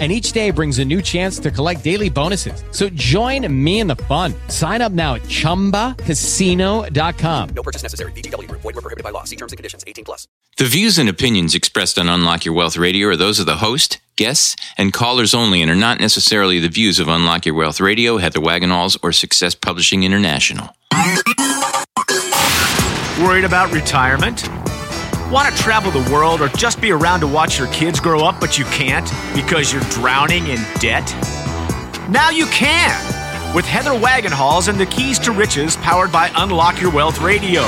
and 0.00 0.10
each 0.10 0.32
day 0.32 0.50
brings 0.50 0.80
a 0.80 0.84
new 0.84 1.00
chance 1.00 1.38
to 1.38 1.52
collect 1.52 1.84
daily 1.84 2.10
bonuses. 2.10 2.64
So 2.72 2.88
join 2.88 3.46
me 3.64 3.78
in 3.78 3.86
the 3.86 3.94
fun. 3.96 4.34
Sign 4.48 4.82
up 4.82 4.90
now 4.90 5.14
at 5.14 5.22
ChumbaCasino.com. 5.22 7.48
No 7.50 7.62
purchase 7.62 7.84
necessary. 7.84 8.10
VGW. 8.12 8.50
Void 8.50 8.64
were 8.64 8.72
prohibited 8.72 9.04
by 9.04 9.10
law. 9.10 9.22
See 9.22 9.36
terms 9.36 9.52
and 9.52 9.56
conditions. 9.56 9.84
18 9.86 10.04
plus. 10.04 10.26
The 10.56 10.64
views 10.64 10.98
and 10.98 11.08
opinions 11.08 11.54
expressed 11.54 11.98
on 11.98 12.08
Unlock 12.08 12.44
Your 12.44 12.54
Wealth 12.54 12.76
Radio 12.76 13.08
are 13.08 13.16
those 13.16 13.40
of 13.40 13.46
the 13.46 13.56
host, 13.56 14.00
guests, 14.16 14.56
and 14.76 14.92
callers 14.92 15.34
only 15.34 15.62
and 15.62 15.70
are 15.70 15.74
not 15.76 16.00
necessarily 16.00 16.60
the 16.60 16.68
views 16.68 16.98
of 16.98 17.08
Unlock 17.08 17.46
Your 17.46 17.54
Wealth 17.54 17.80
Radio, 17.80 18.18
Heather 18.18 18.40
Wagenhals, 18.40 18.98
or 19.02 19.12
Success 19.12 19.54
Publishing 19.54 20.04
International. 20.04 20.68
Worried 23.20 23.44
about 23.44 23.72
retirement? 23.72 24.48
Want 25.30 25.54
to 25.54 25.62
travel 25.62 25.90
the 25.90 26.12
world 26.12 26.42
or 26.42 26.48
just 26.48 26.80
be 26.80 26.92
around 26.92 27.20
to 27.20 27.26
watch 27.26 27.58
your 27.58 27.68
kids 27.68 27.98
grow 27.98 28.24
up, 28.24 28.38
but 28.40 28.58
you 28.58 28.64
can't 28.66 29.10
because 29.34 29.72
you're 29.72 29.82
drowning 29.84 30.46
in 30.48 30.62
debt? 30.80 31.10
Now 32.10 32.28
you 32.28 32.44
can 32.46 32.94
with 33.54 33.64
Heather 33.64 33.92
Wagenhals 33.92 34.68
and 34.68 34.78
the 34.78 34.84
Keys 34.86 35.18
to 35.20 35.32
Riches 35.32 35.76
powered 35.76 36.12
by 36.12 36.30
Unlock 36.36 36.80
Your 36.80 36.92
Wealth 36.92 37.22
Radio. 37.22 37.62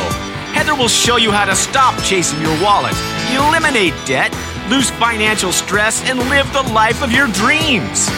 Heather 0.53 0.75
will 0.75 0.89
show 0.89 1.17
you 1.17 1.31
how 1.31 1.47
to 1.47 1.57
stop 1.57 1.99
chasing 2.03 2.41
your 2.43 2.63
wallet, 2.63 2.95
eliminate 3.33 3.95
debt, 4.05 4.37
lose 4.69 4.91
financial 4.91 5.51
stress, 5.51 6.09
and 6.09 6.19
live 6.19 6.53
the 6.53 6.63
life 6.75 7.03
of 7.03 7.11
your 7.11 7.27
dreams. 7.29 8.09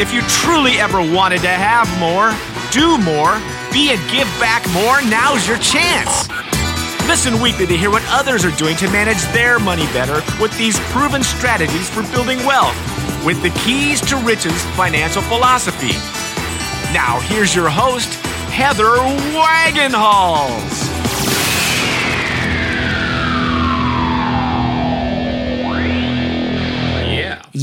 If 0.00 0.12
you 0.12 0.22
truly 0.22 0.80
ever 0.80 0.98
wanted 0.98 1.40
to 1.42 1.48
have 1.48 1.88
more, 2.00 2.34
do 2.72 2.98
more, 2.98 3.38
be 3.72 3.90
and 3.90 4.10
give 4.10 4.28
back 4.40 4.68
more, 4.72 5.00
now's 5.08 5.46
your 5.46 5.58
chance. 5.58 6.28
Listen 7.08 7.40
weekly 7.40 7.66
to 7.66 7.74
hear 7.74 7.90
what 7.90 8.04
others 8.08 8.44
are 8.44 8.54
doing 8.58 8.76
to 8.76 8.86
manage 8.90 9.22
their 9.32 9.58
money 9.58 9.86
better 9.94 10.20
with 10.42 10.56
these 10.58 10.78
proven 10.90 11.22
strategies 11.22 11.88
for 11.88 12.02
building 12.12 12.36
wealth 12.44 12.76
with 13.24 13.42
the 13.42 13.48
keys 13.60 14.02
to 14.02 14.16
riches 14.18 14.62
financial 14.76 15.22
philosophy. 15.22 15.96
Now, 16.92 17.18
here's 17.20 17.54
your 17.54 17.70
host, 17.70 18.12
Heather 18.52 18.96
Wagenhals. 19.32 20.87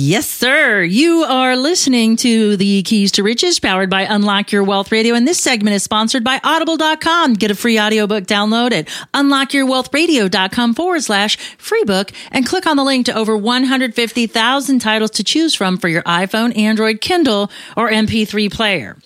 Yes, 0.08 0.30
sir. 0.30 0.84
You 0.84 1.24
are 1.24 1.58
listening 1.58 2.16
to 2.18 2.58
the 2.58 2.84
Keys 2.84 3.12
to 3.14 3.24
Riches 3.24 3.60
powered 3.60 3.90
by 3.90 4.04
Unlock 4.04 4.52
Your 4.52 4.64
Wealth 4.64 4.92
Radio. 4.92 5.16
And 5.16 5.28
this 5.28 5.40
segment 5.40 5.74
is 5.74 5.82
sponsored 5.82 6.24
by 6.24 6.40
audible.com. 6.44 7.34
Get 7.34 7.50
a 7.50 7.56
free 7.56 7.80
audiobook 7.80 8.26
download 8.26 8.72
at 8.72 8.86
unlockyourwealthradio.com 9.16 10.76
forward 10.76 11.02
slash 11.02 11.38
free 11.58 11.84
book 11.86 12.12
and 12.32 12.46
click 12.46 12.68
on 12.68 12.78
the 12.78 12.84
link 12.84 13.08
to 13.08 13.18
over 13.18 13.36
150,000 13.36 14.80
titles 14.80 15.10
to 15.10 15.24
choose 15.24 15.56
from 15.56 15.76
for 15.76 15.88
your 15.88 16.04
iPhone, 16.04 16.56
Android, 16.56 17.02
Kindle, 17.02 17.50
or 17.76 17.90
MP3 17.90 18.54
player. 18.54 18.98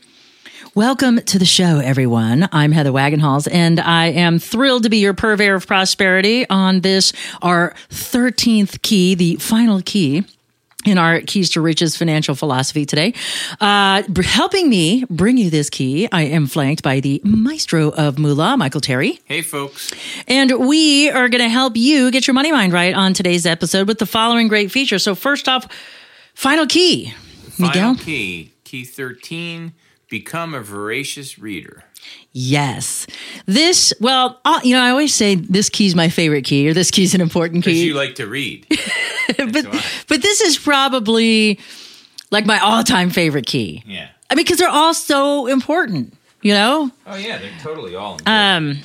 Welcome 0.75 1.21
to 1.21 1.39
the 1.39 1.45
show, 1.45 1.79
everyone. 1.79 2.49
I'm 2.51 2.73
Heather 2.73 2.91
Wagenhals, 2.91 3.47
and 3.49 3.79
I 3.79 4.07
am 4.07 4.37
thrilled 4.37 4.83
to 4.83 4.89
be 4.89 4.97
your 4.97 5.13
purveyor 5.13 5.55
of 5.55 5.65
prosperity 5.65 6.45
on 6.49 6.81
this, 6.81 7.13
our 7.41 7.73
13th 7.89 8.81
key, 8.81 9.15
the 9.15 9.37
final 9.37 9.81
key 9.81 10.25
in 10.85 10.97
our 10.97 11.21
Keys 11.21 11.51
to 11.51 11.61
Riches 11.61 11.97
financial 11.97 12.35
philosophy 12.35 12.85
today. 12.85 13.13
Uh, 13.59 14.03
helping 14.23 14.69
me 14.69 15.03
bring 15.09 15.37
you 15.37 15.49
this 15.49 15.69
key, 15.69 16.07
I 16.11 16.23
am 16.23 16.47
flanked 16.47 16.83
by 16.83 17.01
the 17.01 17.21
maestro 17.23 17.89
of 17.89 18.17
moolah, 18.17 18.55
Michael 18.57 18.81
Terry. 18.81 19.19
Hey, 19.25 19.41
folks. 19.41 19.91
And 20.27 20.67
we 20.67 21.09
are 21.09 21.27
going 21.27 21.43
to 21.43 21.49
help 21.49 21.75
you 21.75 22.11
get 22.11 22.27
your 22.27 22.33
money 22.33 22.51
mind 22.51 22.71
right 22.71 22.93
on 22.93 23.13
today's 23.13 23.45
episode 23.45 23.87
with 23.87 23.99
the 23.99 24.05
following 24.05 24.47
great 24.47 24.71
features. 24.71 25.03
So, 25.03 25.15
first 25.15 25.49
off, 25.49 25.67
final 26.33 26.65
key. 26.65 27.13
Final 27.49 27.67
Miguel? 27.67 27.95
key, 27.95 28.53
key 28.63 28.85
13, 28.85 29.73
become 30.09 30.53
a 30.53 30.61
voracious 30.61 31.37
reader. 31.37 31.83
Yes. 32.31 33.07
This, 33.45 33.93
well, 33.99 34.39
uh, 34.45 34.59
you 34.63 34.75
know, 34.75 34.81
I 34.81 34.91
always 34.91 35.13
say 35.13 35.35
this 35.35 35.69
key's 35.69 35.95
my 35.95 36.09
favorite 36.09 36.45
key 36.45 36.69
or 36.69 36.73
this 36.73 36.91
key's 36.91 37.15
an 37.15 37.21
important 37.21 37.63
key. 37.63 37.71
Because 37.71 37.83
you 37.83 37.93
like 37.95 38.15
to 38.15 38.27
read. 38.27 38.65
but, 39.37 39.65
but 40.07 40.21
this 40.21 40.41
is 40.41 40.57
probably 40.57 41.59
like 42.31 42.45
my 42.45 42.59
all 42.59 42.83
time 42.83 43.09
favorite 43.09 43.47
key. 43.47 43.83
Yeah. 43.85 44.09
I 44.29 44.35
mean, 44.35 44.45
because 44.45 44.59
they're 44.59 44.69
all 44.69 44.93
so 44.93 45.47
important, 45.47 46.13
you 46.41 46.53
know? 46.53 46.91
Oh, 47.07 47.15
yeah, 47.15 47.39
they're 47.39 47.51
totally 47.61 47.95
all 47.95 48.13
important. 48.13 48.27
Um, 48.29 48.79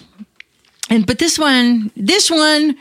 and 0.89 1.07
but 1.07 1.19
this 1.19 1.39
one, 1.39 1.91
this 1.97 2.31
one 2.31 2.77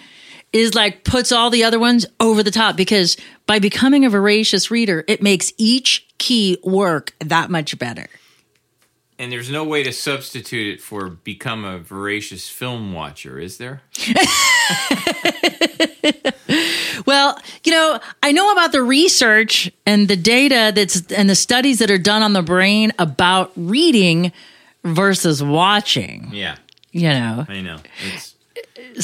is 0.53 0.75
like 0.75 1.03
puts 1.03 1.31
all 1.31 1.49
the 1.49 1.63
other 1.63 1.79
ones 1.79 2.05
over 2.19 2.43
the 2.43 2.51
top 2.51 2.77
because 2.77 3.17
by 3.47 3.59
becoming 3.59 4.05
a 4.05 4.09
voracious 4.09 4.71
reader, 4.71 5.03
it 5.07 5.21
makes 5.21 5.51
each 5.57 6.07
key 6.19 6.57
work 6.63 7.13
that 7.19 7.49
much 7.49 7.77
better. 7.77 8.07
And 9.23 9.31
there's 9.31 9.49
no 9.49 9.63
way 9.63 9.83
to 9.83 9.91
substitute 9.93 10.75
it 10.75 10.81
for 10.81 11.09
become 11.09 11.63
a 11.65 11.79
voracious 11.79 12.49
film 12.49 12.91
watcher, 12.93 13.39
is 13.39 13.57
there? 13.57 13.81
Well, 17.05 17.37
you 17.65 17.71
know, 17.73 17.99
I 18.21 18.31
know 18.31 18.51
about 18.53 18.71
the 18.71 18.81
research 18.81 19.69
and 19.85 20.07
the 20.07 20.15
data 20.15 20.71
that's 20.73 21.01
and 21.11 21.29
the 21.29 21.35
studies 21.35 21.79
that 21.79 21.91
are 21.91 21.97
done 21.97 22.21
on 22.23 22.31
the 22.33 22.41
brain 22.41 22.93
about 22.97 23.51
reading 23.57 24.31
versus 24.85 25.43
watching. 25.43 26.29
Yeah, 26.31 26.55
You 26.91 27.09
know, 27.09 27.45
I 27.49 27.61
know. 27.61 27.79
It's 28.05 28.35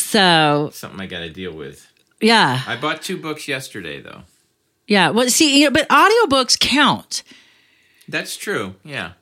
so 0.02 0.70
something 0.74 1.00
I 1.02 1.08
got 1.08 1.20
to 1.20 1.30
deal 1.30 1.52
with. 1.52 1.92
yeah, 2.22 2.62
I 2.68 2.78
bought 2.78 3.02
two 3.02 3.18
books 3.18 3.48
yesterday, 3.48 4.00
though. 4.02 4.22
yeah. 4.88 5.10
Well, 5.10 5.28
see, 5.30 5.60
you 5.60 5.66
know, 5.66 5.72
but 5.72 5.90
audiobooks 5.90 6.58
count. 6.60 7.24
That's 8.08 8.38
true. 8.38 8.76
Yeah. 8.84 9.14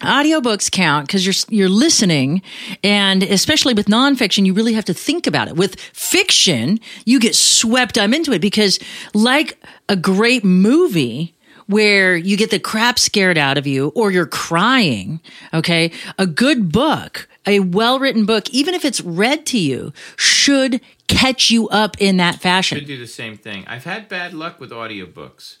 Audiobooks 0.00 0.70
count 0.70 1.06
because 1.06 1.26
you're 1.26 1.34
you're 1.48 1.68
listening 1.68 2.40
and 2.84 3.22
especially 3.24 3.74
with 3.74 3.86
nonfiction 3.86 4.46
you 4.46 4.52
really 4.52 4.72
have 4.72 4.84
to 4.84 4.94
think 4.94 5.26
about 5.26 5.48
it 5.48 5.56
with 5.56 5.78
fiction 5.80 6.78
you 7.04 7.18
get 7.18 7.34
swept 7.34 7.98
up 7.98 8.12
into 8.12 8.32
it 8.32 8.40
because 8.40 8.78
like 9.12 9.60
a 9.88 9.96
great 9.96 10.44
movie 10.44 11.34
where 11.66 12.16
you 12.16 12.36
get 12.36 12.50
the 12.50 12.60
crap 12.60 12.96
scared 12.98 13.36
out 13.36 13.58
of 13.58 13.66
you 13.66 13.88
or 13.96 14.12
you're 14.12 14.24
crying 14.24 15.20
okay 15.52 15.90
a 16.16 16.26
good 16.26 16.70
book 16.70 17.28
a 17.44 17.58
well-written 17.58 18.24
book 18.24 18.48
even 18.50 18.74
if 18.74 18.84
it's 18.84 19.00
read 19.00 19.44
to 19.46 19.58
you 19.58 19.92
should 20.16 20.80
catch 21.08 21.50
you 21.50 21.68
up 21.70 21.96
in 22.00 22.18
that 22.18 22.36
fashion. 22.36 22.78
Should 22.78 22.86
do 22.86 22.98
the 22.98 23.06
same 23.06 23.36
thing. 23.36 23.64
I've 23.66 23.84
had 23.84 24.08
bad 24.08 24.34
luck 24.34 24.60
with 24.60 24.70
audiobooks. 24.70 25.56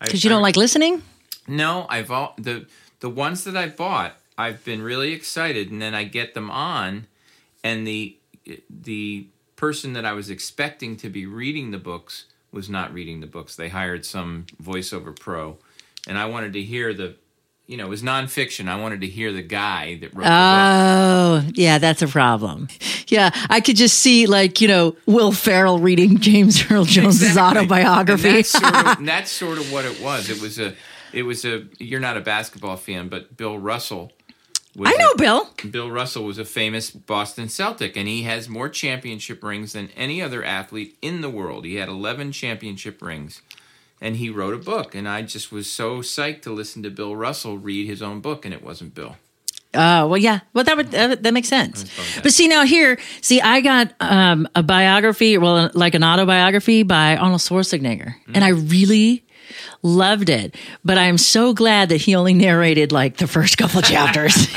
Because 0.00 0.24
you 0.24 0.30
don't 0.30 0.42
like 0.42 0.56
listening 0.56 1.00
No, 1.46 1.86
I've 1.88 2.10
all 2.10 2.34
the 2.36 2.66
the 3.02 3.10
ones 3.10 3.44
that 3.44 3.56
I 3.56 3.68
bought. 3.68 4.16
I've 4.38 4.64
been 4.64 4.80
really 4.80 5.12
excited, 5.12 5.70
and 5.70 5.82
then 5.82 5.94
I 5.94 6.04
get 6.04 6.32
them 6.34 6.50
on, 6.50 7.06
and 7.62 7.86
the 7.86 8.16
the 8.70 9.26
person 9.56 9.92
that 9.92 10.04
I 10.06 10.12
was 10.14 10.30
expecting 10.30 10.96
to 10.98 11.08
be 11.10 11.26
reading 11.26 11.70
the 11.70 11.78
books 11.78 12.24
was 12.50 12.68
not 12.70 12.92
reading 12.94 13.20
the 13.20 13.26
books. 13.26 13.54
They 13.56 13.68
hired 13.68 14.04
some 14.06 14.46
voiceover 14.62 15.14
pro, 15.18 15.58
and 16.08 16.16
I 16.16 16.26
wanted 16.26 16.52
to 16.54 16.62
hear 16.62 16.92
the, 16.94 17.14
you 17.66 17.76
know, 17.76 17.86
it 17.86 17.90
was 17.90 18.02
nonfiction. 18.02 18.68
I 18.68 18.80
wanted 18.80 19.00
to 19.02 19.06
hear 19.06 19.32
the 19.32 19.42
guy 19.42 19.96
that 20.00 20.14
wrote 20.14 20.24
the 20.24 20.30
book. 20.30 21.46
Oh, 21.46 21.50
yeah, 21.54 21.78
that's 21.78 22.02
a 22.02 22.08
problem. 22.08 22.68
Yeah, 23.08 23.30
I 23.50 23.60
could 23.60 23.76
just 23.76 23.98
see 23.98 24.26
like 24.26 24.60
you 24.62 24.68
know 24.68 24.96
Will 25.06 25.32
Ferrell 25.32 25.78
reading 25.78 26.18
James 26.28 26.70
Earl 26.70 26.84
Jones's 26.86 27.22
Exactly. 27.22 27.60
autobiography. 27.60 28.28
And 28.28 28.36
that's, 28.38 28.50
sort 28.50 28.74
of, 28.98 29.06
that's 29.12 29.30
sort 29.30 29.58
of 29.58 29.70
what 29.72 29.84
it 29.84 30.00
was. 30.00 30.30
It 30.30 30.40
was 30.40 30.58
a, 30.58 30.74
it 31.12 31.22
was 31.24 31.44
a. 31.44 31.66
You're 31.78 32.00
not 32.00 32.16
a 32.16 32.20
basketball 32.20 32.76
fan, 32.76 33.08
but 33.08 33.36
Bill 33.36 33.58
Russell. 33.58 34.12
Was 34.74 34.90
I 34.90 34.96
know 34.98 35.10
a- 35.10 35.16
Bill. 35.18 35.50
Bill 35.70 35.90
Russell 35.90 36.24
was 36.24 36.38
a 36.38 36.44
famous 36.46 36.90
Boston 36.90 37.48
Celtic, 37.48 37.96
and 37.96 38.08
he 38.08 38.22
has 38.22 38.48
more 38.48 38.68
championship 38.70 39.42
rings 39.44 39.74
than 39.74 39.90
any 39.96 40.22
other 40.22 40.42
athlete 40.42 40.96
in 41.02 41.20
the 41.20 41.28
world. 41.28 41.66
He 41.66 41.74
had 41.76 41.90
11 41.90 42.32
championship 42.32 43.02
rings, 43.02 43.42
and 44.00 44.16
he 44.16 44.30
wrote 44.30 44.54
a 44.54 44.58
book. 44.58 44.94
And 44.94 45.06
I 45.06 45.20
just 45.22 45.52
was 45.52 45.70
so 45.70 45.98
psyched 45.98 46.40
to 46.42 46.52
listen 46.52 46.82
to 46.84 46.90
Bill 46.90 47.14
Russell 47.14 47.58
read 47.58 47.86
his 47.86 48.00
own 48.00 48.20
book, 48.20 48.46
and 48.46 48.54
it 48.54 48.64
wasn't 48.64 48.94
Bill. 48.94 49.16
Oh 49.74 50.06
well, 50.06 50.18
yeah. 50.18 50.40
Well, 50.52 50.64
that 50.64 50.76
would 50.76 50.90
that, 50.90 51.22
that 51.22 51.32
makes 51.34 51.48
sense. 51.48 51.84
But 52.22 52.32
see 52.32 52.46
now 52.48 52.64
here, 52.64 52.98
see, 53.22 53.40
I 53.40 53.60
got 53.62 53.92
um, 54.00 54.46
a 54.54 54.62
biography, 54.62 55.38
well, 55.38 55.70
like 55.74 55.94
an 55.94 56.04
autobiography 56.04 56.82
by 56.82 57.16
Arnold 57.16 57.40
Schwarzenegger, 57.40 58.14
and 58.34 58.44
I 58.44 58.48
really 58.48 59.24
loved 59.82 60.28
it. 60.28 60.54
But 60.84 60.98
I'm 60.98 61.18
so 61.18 61.52
glad 61.52 61.88
that 61.90 61.98
he 61.98 62.14
only 62.14 62.34
narrated 62.34 62.92
like 62.92 63.16
the 63.16 63.26
first 63.26 63.58
couple 63.58 63.82
chapters. 63.82 64.48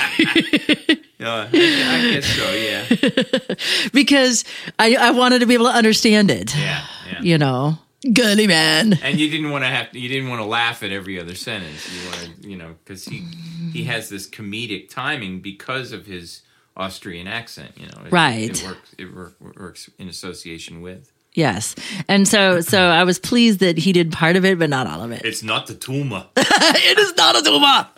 Uh, 1.17 1.49
I 1.51 2.11
guess 2.11 2.25
so. 2.25 2.51
Yeah. 2.51 3.55
because 3.93 4.43
I, 4.77 4.95
I 4.95 5.11
wanted 5.11 5.39
to 5.39 5.47
be 5.47 5.55
able 5.55 5.65
to 5.65 5.71
understand 5.71 6.29
it. 6.29 6.55
Yeah. 6.55 6.85
Yeah. 7.09 7.21
You 7.21 7.37
know, 7.39 7.79
gully 8.13 8.45
man. 8.45 8.93
And 9.01 9.19
you 9.19 9.29
didn't 9.29 9.49
want 9.49 9.63
to 9.63 9.69
have 9.69 9.95
you 9.95 10.07
didn't 10.07 10.29
want 10.29 10.41
to 10.41 10.45
laugh 10.45 10.83
at 10.83 10.91
every 10.91 11.19
other 11.19 11.33
sentence. 11.33 11.89
You 11.91 12.09
wanted, 12.09 12.45
you 12.45 12.57
know, 12.57 12.75
because 12.83 13.05
he 13.05 13.25
he 13.73 13.85
has 13.85 14.09
this 14.09 14.29
comedic 14.29 14.89
timing 14.89 15.39
because 15.39 15.93
of 15.93 16.05
his 16.05 16.41
Austrian 16.77 17.27
accent. 17.27 17.71
You 17.77 17.87
know, 17.87 18.05
it, 18.05 18.11
Right. 18.11 18.61
It 18.61 18.67
works. 18.67 18.95
It 18.97 19.15
work, 19.15 19.35
works 19.55 19.89
in 19.97 20.09
association 20.09 20.81
with. 20.81 21.11
Yes. 21.35 21.75
And 22.07 22.27
so 22.27 22.61
so 22.61 22.79
I 22.79 23.03
was 23.03 23.19
pleased 23.19 23.59
that 23.59 23.77
he 23.77 23.91
did 23.91 24.11
part 24.11 24.37
of 24.37 24.45
it, 24.45 24.57
but 24.57 24.69
not 24.69 24.87
all 24.87 25.03
of 25.03 25.11
it. 25.11 25.21
It's 25.23 25.43
not 25.43 25.67
the 25.67 25.75
tumor. 25.75 26.25
it 26.37 26.97
is 26.97 27.15
not 27.15 27.35
a 27.35 27.43
tumor. 27.43 27.87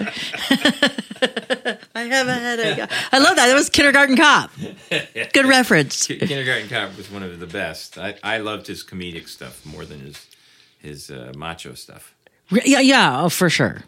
I 1.96 2.02
have 2.02 2.28
a 2.28 2.34
headache. 2.34 2.80
I 3.12 3.20
love 3.20 3.36
that. 3.36 3.48
That 3.48 3.54
was 3.54 3.70
Kindergarten 3.70 4.18
Cop. 4.18 4.52
Good 4.90 5.46
reference. 5.46 6.08
Kindergarten 6.08 6.68
Cop 6.68 6.98
was 6.98 7.12
one 7.12 7.24
of 7.24 7.40
the 7.40 7.48
best. 7.48 7.98
I, 7.98 8.16
I 8.24 8.40
loved 8.40 8.68
his 8.68 8.84
comedic 8.84 9.28
stuff 9.28 9.66
more 9.66 9.86
than 9.86 10.00
his 10.00 10.26
his 10.80 11.12
uh, 11.12 11.32
macho 11.36 11.76
stuff. 11.76 12.16
Yeah, 12.52 12.80
yeah, 12.80 13.24
oh, 13.24 13.30
for 13.30 13.50
sure. 13.50 13.84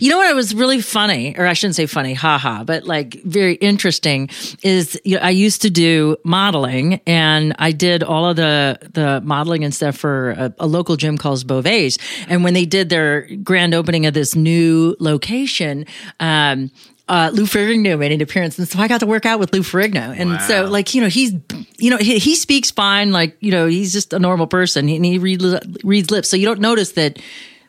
You 0.00 0.10
know 0.10 0.18
what 0.18 0.26
I 0.26 0.34
was 0.34 0.54
really 0.54 0.82
funny, 0.82 1.34
or 1.38 1.46
I 1.46 1.54
shouldn't 1.54 1.76
say 1.76 1.86
funny, 1.86 2.12
haha, 2.12 2.62
but 2.62 2.84
like 2.84 3.22
very 3.22 3.54
interesting 3.54 4.28
is 4.62 5.00
you 5.04 5.16
know, 5.16 5.22
I 5.22 5.30
used 5.30 5.62
to 5.62 5.70
do 5.70 6.16
modeling 6.24 7.00
and 7.06 7.54
I 7.58 7.72
did 7.72 8.02
all 8.02 8.28
of 8.28 8.36
the 8.36 8.78
the 8.92 9.22
modeling 9.22 9.64
and 9.64 9.74
stuff 9.74 9.96
for 9.96 10.30
a, 10.32 10.54
a 10.60 10.66
local 10.66 10.96
gym 10.96 11.16
called 11.16 11.46
Beauvais. 11.46 11.92
And 12.28 12.44
when 12.44 12.52
they 12.52 12.66
did 12.66 12.90
their 12.90 13.28
grand 13.42 13.72
opening 13.74 14.04
of 14.04 14.12
this 14.12 14.34
new 14.34 14.94
location, 15.00 15.86
um, 16.20 16.70
uh, 17.08 17.30
Lou 17.32 17.44
Ferrigno 17.44 17.98
made 17.98 18.12
an 18.12 18.20
appearance, 18.20 18.58
and 18.58 18.68
so 18.68 18.78
I 18.78 18.88
got 18.88 19.00
to 19.00 19.06
work 19.06 19.26
out 19.26 19.40
with 19.40 19.52
Lou 19.52 19.60
Ferrigno. 19.60 20.16
And 20.16 20.40
so, 20.42 20.66
like, 20.66 20.94
you 20.94 21.02
know, 21.02 21.08
he's, 21.08 21.32
you 21.76 21.90
know, 21.90 21.98
he, 21.98 22.18
he 22.18 22.36
speaks 22.36 22.70
fine, 22.70 23.10
like, 23.10 23.36
you 23.40 23.50
know, 23.50 23.66
he's 23.66 23.92
just 23.92 24.12
a 24.12 24.18
normal 24.18 24.46
person, 24.46 24.88
and 24.88 25.04
he 25.04 25.18
read, 25.18 25.42
reads 25.84 26.10
lips, 26.10 26.28
so 26.28 26.36
you 26.36 26.46
don't 26.46 26.60
notice 26.60 26.92
that 26.92 27.18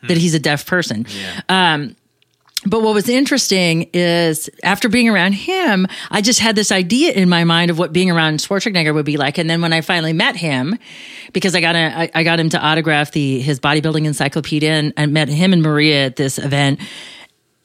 that 0.08 0.16
he's 0.16 0.34
a 0.34 0.40
deaf 0.40 0.66
person. 0.66 1.06
Um, 1.48 1.96
but 2.66 2.82
what 2.82 2.94
was 2.94 3.08
interesting 3.08 3.90
is 3.92 4.48
after 4.62 4.88
being 4.88 5.08
around 5.08 5.32
him, 5.32 5.86
I 6.10 6.22
just 6.22 6.40
had 6.40 6.56
this 6.56 6.72
idea 6.72 7.12
in 7.12 7.28
my 7.28 7.44
mind 7.44 7.70
of 7.70 7.78
what 7.78 7.92
being 7.92 8.10
around 8.10 8.38
Schwarzenegger 8.38 8.94
would 8.94 9.04
be 9.04 9.16
like. 9.16 9.36
And 9.38 9.48
then 9.50 9.60
when 9.60 9.72
I 9.72 9.82
finally 9.82 10.14
met 10.14 10.36
him, 10.36 10.78
because 11.32 11.54
I 11.54 11.60
got 11.60 11.74
a, 11.74 11.98
I, 11.98 12.10
I 12.14 12.22
got 12.22 12.40
him 12.40 12.48
to 12.50 12.58
autograph 12.58 13.12
the 13.12 13.40
his 13.40 13.60
bodybuilding 13.60 14.06
encyclopedia, 14.06 14.70
and 14.70 14.92
I 14.96 15.06
met 15.06 15.28
him 15.28 15.52
and 15.52 15.62
Maria 15.62 16.06
at 16.06 16.16
this 16.16 16.38
event. 16.38 16.80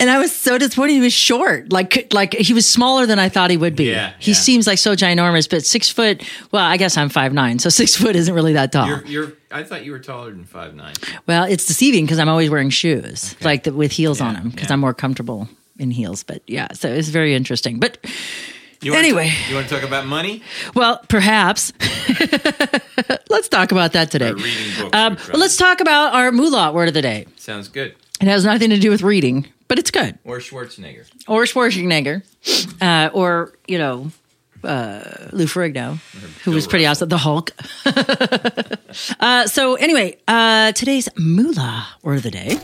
And 0.01 0.10
I 0.10 0.18
was 0.18 0.34
so 0.34 0.57
disappointed. 0.57 0.94
He 0.94 1.01
was 1.01 1.13
short, 1.13 1.74
like 1.74 2.13
like 2.13 2.34
he 2.34 2.54
was 2.54 2.68
smaller 2.68 3.06
than 3.06 3.19
I 3.19 3.28
thought 3.28 3.50
he 3.51 3.57
would 3.57 3.75
be. 3.75 3.86
Yeah, 3.86 4.13
he 4.19 4.31
yeah. 4.31 4.38
seems 4.38 4.66
like 4.66 4.78
so 4.78 4.96
ginormous, 4.96 5.50
but 5.50 5.66
six 5.66 5.90
foot. 5.90 6.24
Well, 6.51 6.63
I 6.63 6.78
guess 6.78 6.96
I'm 6.96 7.10
five 7.10 7.34
nine, 7.34 7.60
so 7.60 7.69
six 7.81 7.96
foot 7.96 8.16
isn't 8.16 8.34
really 8.34 8.54
that 8.54 8.72
tall. 8.72 8.88
You're, 8.88 9.06
you're 9.06 9.34
I 9.51 9.63
thought 9.63 9.84
you 9.84 9.92
were 9.92 10.00
taller 10.00 10.31
than 10.31 10.46
five 10.46 10.74
nine. 10.74 10.94
Well, 11.28 11.44
it's 11.44 11.66
deceiving 11.66 12.06
because 12.06 12.18
I'm 12.19 12.30
always 12.30 12.50
wearing 12.50 12.69
shoes, 12.69 13.36
like 13.42 13.63
the, 13.63 13.74
with 13.74 13.92
heels 13.92 14.22
on 14.22 14.36
them, 14.36 14.50
because 14.51 14.69
yeah. 14.69 14.74
I'm 14.74 14.80
more 14.80 14.94
comfortable 14.94 15.50
in 15.78 15.92
heels. 15.92 16.24
But 16.24 16.44
yeah, 16.48 16.69
so 16.74 16.88
it's 16.88 17.10
very 17.10 17.36
interesting. 17.36 17.80
But 17.80 17.98
You 18.81 18.94
Anyway. 18.96 19.34
you 19.50 19.56
want 19.56 19.68
to 19.68 19.75
talk 19.75 19.84
about 19.84 20.06
money? 20.06 20.44
well, 20.75 21.01
perhaps 21.10 21.74
let's 23.30 23.50
talk 23.50 23.72
about 23.74 23.92
that 23.94 24.12
today. 24.12 24.30
Or 24.30 24.36
reading 24.36 24.74
books? 24.80 24.96
Um, 24.96 25.18
well, 25.30 25.40
let's 25.42 25.57
talk 25.57 25.81
about 25.81 26.13
our 26.13 26.31
moolah 26.31 26.72
word 26.72 26.88
of 26.88 26.94
the 26.94 27.01
day. 27.01 27.25
Sounds 27.36 27.68
good. 27.68 27.96
It 28.22 28.28
has 28.28 28.46
nothing 28.46 28.69
to 28.69 28.80
do 28.80 28.90
with 28.90 29.01
reading, 29.01 29.48
but 29.69 29.80
it's 29.80 29.92
good. 29.92 30.19
Or 30.25 30.39
Schwarzenegger. 30.39 31.10
Or 31.27 31.44
Schwarzenegger, 31.44 32.24
uh, 32.81 33.10
or 33.13 33.54
you 33.68 33.77
know, 33.77 34.12
uh, 34.63 35.30
Lou 35.31 35.45
Ferrigno, 35.45 35.98
who 36.44 36.51
was 36.51 36.68
pretty 36.68 36.86
awesome. 36.86 37.07
The 37.07 37.18
Hulk. 37.18 37.51
uh, 39.19 39.48
so 39.48 39.75
anyway, 39.75 40.18
uh, 40.27 40.74
today's 40.74 41.07
moolah 41.18 41.88
word 42.01 42.18
of 42.18 42.24
the 42.24 42.31
day 42.31 42.60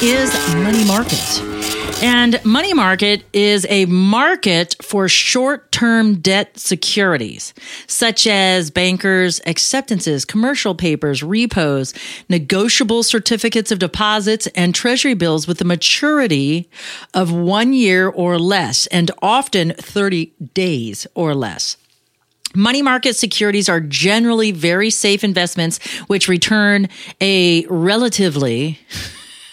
is 0.00 0.54
money 0.54 0.84
market. 0.86 1.77
And 2.00 2.42
money 2.44 2.74
market 2.74 3.24
is 3.32 3.66
a 3.68 3.84
market 3.86 4.76
for 4.80 5.08
short 5.08 5.72
term 5.72 6.20
debt 6.20 6.56
securities, 6.56 7.52
such 7.88 8.24
as 8.28 8.70
bankers' 8.70 9.40
acceptances, 9.46 10.24
commercial 10.24 10.76
papers, 10.76 11.24
repos, 11.24 11.92
negotiable 12.28 13.02
certificates 13.02 13.72
of 13.72 13.80
deposits, 13.80 14.46
and 14.54 14.76
treasury 14.76 15.14
bills 15.14 15.48
with 15.48 15.60
a 15.60 15.64
maturity 15.64 16.70
of 17.14 17.32
one 17.32 17.72
year 17.72 18.08
or 18.08 18.38
less, 18.38 18.86
and 18.86 19.10
often 19.20 19.72
30 19.72 20.26
days 20.54 21.04
or 21.16 21.34
less. 21.34 21.76
Money 22.54 22.80
market 22.80 23.16
securities 23.16 23.68
are 23.68 23.80
generally 23.80 24.52
very 24.52 24.90
safe 24.90 25.24
investments 25.24 25.84
which 26.06 26.28
return 26.28 26.88
a 27.20 27.66
relatively 27.66 28.78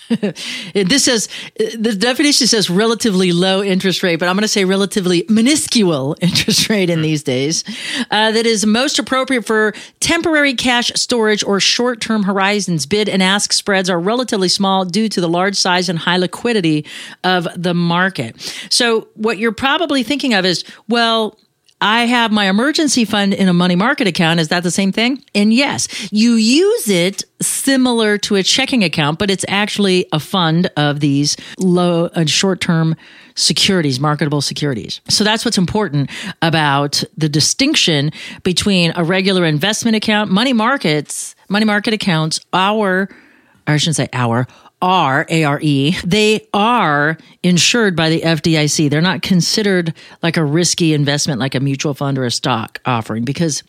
this 0.73 1.05
says 1.05 1.27
the 1.57 1.95
definition 1.97 2.47
says 2.47 2.69
relatively 2.69 3.31
low 3.31 3.63
interest 3.63 4.03
rate, 4.03 4.17
but 4.17 4.27
I'm 4.27 4.35
going 4.35 4.43
to 4.43 4.47
say 4.47 4.65
relatively 4.65 5.25
minuscule 5.29 6.15
interest 6.21 6.69
rate 6.69 6.89
in 6.89 7.01
these 7.01 7.23
days. 7.23 7.63
Uh, 8.11 8.31
that 8.31 8.45
is 8.45 8.65
most 8.65 8.99
appropriate 8.99 9.45
for 9.45 9.73
temporary 9.99 10.53
cash 10.53 10.91
storage 10.95 11.43
or 11.43 11.59
short 11.59 12.01
term 12.01 12.23
horizons. 12.23 12.85
Bid 12.85 13.09
and 13.09 13.23
ask 13.23 13.53
spreads 13.53 13.89
are 13.89 13.99
relatively 13.99 14.49
small 14.49 14.85
due 14.85 15.09
to 15.09 15.21
the 15.21 15.29
large 15.29 15.55
size 15.55 15.89
and 15.89 15.97
high 15.97 16.17
liquidity 16.17 16.85
of 17.23 17.47
the 17.55 17.73
market. 17.73 18.39
So, 18.69 19.07
what 19.15 19.37
you're 19.37 19.51
probably 19.51 20.03
thinking 20.03 20.33
of 20.33 20.45
is, 20.45 20.63
well, 20.87 21.37
I 21.81 22.05
have 22.05 22.31
my 22.31 22.45
emergency 22.49 23.03
fund 23.03 23.33
in 23.33 23.49
a 23.49 23.53
money 23.53 23.75
market 23.75 24.07
account. 24.07 24.39
Is 24.39 24.47
that 24.47 24.63
the 24.63 24.71
same 24.71 24.91
thing? 24.91 25.23
And 25.35 25.53
yes, 25.53 26.09
you 26.11 26.33
use 26.33 26.89
it 26.89 27.25
similar 27.41 28.17
to 28.19 28.35
a 28.35 28.43
checking 28.43 28.83
account, 28.83 29.19
but 29.19 29.29
it's 29.29 29.45
actually 29.47 30.05
a 30.13 30.19
fund 30.19 30.71
of 30.77 31.01
these 31.01 31.35
low 31.59 32.09
and 32.15 32.29
short 32.29 32.61
term 32.61 32.95
securities, 33.35 33.99
marketable 33.99 34.41
securities. 34.41 35.01
So 35.09 35.25
that's 35.25 35.43
what's 35.43 35.57
important 35.57 36.09
about 36.41 37.03
the 37.17 37.27
distinction 37.27 38.11
between 38.43 38.93
a 38.95 39.03
regular 39.03 39.43
investment 39.45 39.97
account, 39.97 40.31
money 40.31 40.53
markets, 40.53 41.35
money 41.49 41.65
market 41.65 41.93
accounts, 41.93 42.39
our, 42.53 43.09
I 43.67 43.75
shouldn't 43.75 43.97
say 43.97 44.07
our, 44.13 44.47
are 44.81 45.25
ARE, 45.29 45.59
they 46.03 46.47
are 46.53 47.17
insured 47.43 47.95
by 47.95 48.09
the 48.09 48.21
FDIC. 48.21 48.89
They're 48.89 49.01
not 49.01 49.21
considered 49.21 49.93
like 50.21 50.37
a 50.37 50.43
risky 50.43 50.93
investment 50.93 51.39
like 51.39 51.55
a 51.55 51.59
mutual 51.59 51.93
fund 51.93 52.17
or 52.17 52.25
a 52.25 52.31
stock 52.31 52.79
offering 52.85 53.23
because 53.23 53.63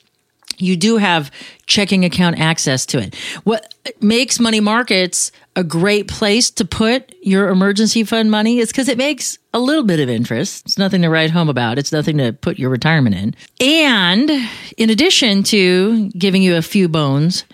you 0.58 0.76
do 0.76 0.96
have 0.96 1.30
checking 1.66 2.04
account 2.04 2.38
access 2.38 2.86
to 2.86 2.98
it. 2.98 3.14
What 3.44 3.74
makes 4.00 4.40
money 4.40 4.60
markets 4.60 5.32
a 5.54 5.64
great 5.64 6.08
place 6.08 6.50
to 6.52 6.64
put 6.64 7.14
your 7.22 7.48
emergency 7.48 8.04
fund 8.04 8.30
money 8.30 8.58
is 8.58 8.68
because 8.68 8.88
it 8.88 8.98
makes 8.98 9.38
a 9.52 9.58
little 9.58 9.84
bit 9.84 10.00
of 10.00 10.08
interest. 10.08 10.66
It's 10.66 10.78
nothing 10.78 11.02
to 11.02 11.08
write 11.08 11.30
home 11.30 11.48
about. 11.48 11.78
It's 11.78 11.92
nothing 11.92 12.18
to 12.18 12.32
put 12.32 12.58
your 12.58 12.70
retirement 12.70 13.16
in. 13.16 13.34
And 13.60 14.30
in 14.76 14.90
addition 14.90 15.42
to 15.44 16.10
giving 16.10 16.42
you 16.42 16.56
a 16.56 16.62
few 16.62 16.88
bones, 16.88 17.44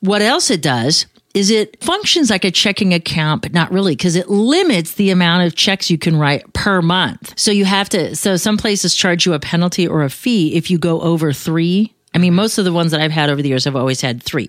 what 0.00 0.22
else 0.22 0.50
it 0.50 0.62
does 0.62 1.06
is 1.34 1.50
it 1.50 1.82
functions 1.82 2.30
like 2.30 2.44
a 2.44 2.50
checking 2.50 2.94
account, 2.94 3.42
but 3.42 3.52
not 3.52 3.70
really 3.72 3.96
because 3.96 4.14
it 4.14 4.30
limits 4.30 4.94
the 4.94 5.10
amount 5.10 5.44
of 5.44 5.56
checks 5.56 5.90
you 5.90 5.98
can 5.98 6.16
write 6.16 6.50
per 6.52 6.80
month. 6.80 7.34
So 7.36 7.50
you 7.50 7.64
have 7.64 7.88
to, 7.90 8.14
so 8.14 8.36
some 8.36 8.56
places 8.56 8.94
charge 8.94 9.26
you 9.26 9.34
a 9.34 9.40
penalty 9.40 9.86
or 9.86 10.04
a 10.04 10.10
fee 10.10 10.54
if 10.54 10.70
you 10.70 10.78
go 10.78 11.00
over 11.00 11.32
three. 11.32 11.92
I 12.14 12.18
mean, 12.18 12.34
most 12.34 12.58
of 12.58 12.64
the 12.64 12.72
ones 12.72 12.92
that 12.92 13.00
I've 13.00 13.10
had 13.10 13.28
over 13.28 13.42
the 13.42 13.48
years 13.48 13.64
have 13.64 13.74
always 13.74 14.00
had 14.00 14.22
three. 14.22 14.48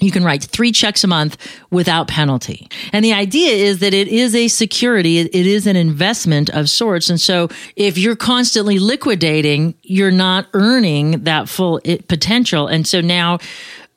You 0.00 0.10
can 0.10 0.24
write 0.24 0.44
three 0.44 0.72
checks 0.72 1.02
a 1.02 1.08
month 1.08 1.36
without 1.70 2.08
penalty. 2.08 2.68
And 2.92 3.04
the 3.04 3.12
idea 3.12 3.50
is 3.52 3.80
that 3.80 3.94
it 3.94 4.08
is 4.08 4.34
a 4.34 4.48
security. 4.48 5.18
It 5.18 5.34
is 5.34 5.66
an 5.66 5.76
investment 5.76 6.50
of 6.50 6.70
sorts. 6.70 7.10
And 7.10 7.20
so 7.20 7.48
if 7.74 7.98
you're 7.98 8.16
constantly 8.16 8.78
liquidating, 8.78 9.74
you're 9.82 10.12
not 10.12 10.46
earning 10.54 11.24
that 11.24 11.48
full 11.48 11.80
eh, 11.84 11.98
potential. 12.08 12.66
And 12.66 12.86
so 12.86 13.00
now 13.00 13.38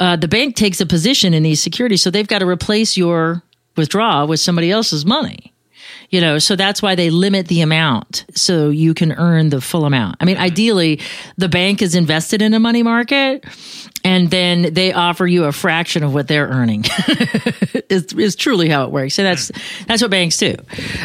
uh, 0.02 0.16
the 0.16 0.28
bank 0.28 0.56
takes 0.56 0.82
a 0.82 0.86
position 0.86 1.32
in 1.36 1.44
these 1.44 1.62
securities. 1.62 2.02
So 2.02 2.10
they've 2.10 2.28
got 2.28 2.40
to 2.40 2.48
replace 2.48 2.98
your 2.98 3.44
withdrawal 3.78 4.28
with 4.28 4.40
somebody 4.40 4.72
else's 4.72 5.06
money. 5.06 5.54
You 6.10 6.20
know, 6.20 6.40
so 6.40 6.56
that's 6.56 6.82
why 6.82 6.96
they 6.96 7.12
limit 7.12 7.48
the 7.48 7.62
amount 7.62 8.26
so 8.36 8.70
you 8.70 8.96
can 8.96 9.12
earn 9.14 9.50
the 9.50 9.62
full 9.62 9.86
amount. 9.86 10.18
I 10.20 10.26
mean, 10.26 10.38
ideally, 10.38 11.00
the 11.38 11.48
bank 11.48 11.84
is 11.84 11.94
invested 11.94 12.42
in 12.42 12.54
a 12.56 12.60
money 12.60 12.82
market 12.82 13.46
and 14.04 14.30
then 14.30 14.74
they 14.74 14.94
offer 14.94 15.28
you 15.28 15.46
a 15.46 15.52
fraction 15.52 16.04
of 16.04 16.14
what 16.14 16.28
they're 16.28 16.48
earning. 16.48 16.84
is, 17.90 18.14
is 18.14 18.36
truly 18.36 18.70
how 18.70 18.86
it 18.86 18.92
works. 18.92 19.16
So 19.16 19.24
that's 19.24 19.52
that's 19.86 20.02
what 20.02 20.12
banks 20.12 20.38
do, 20.38 20.56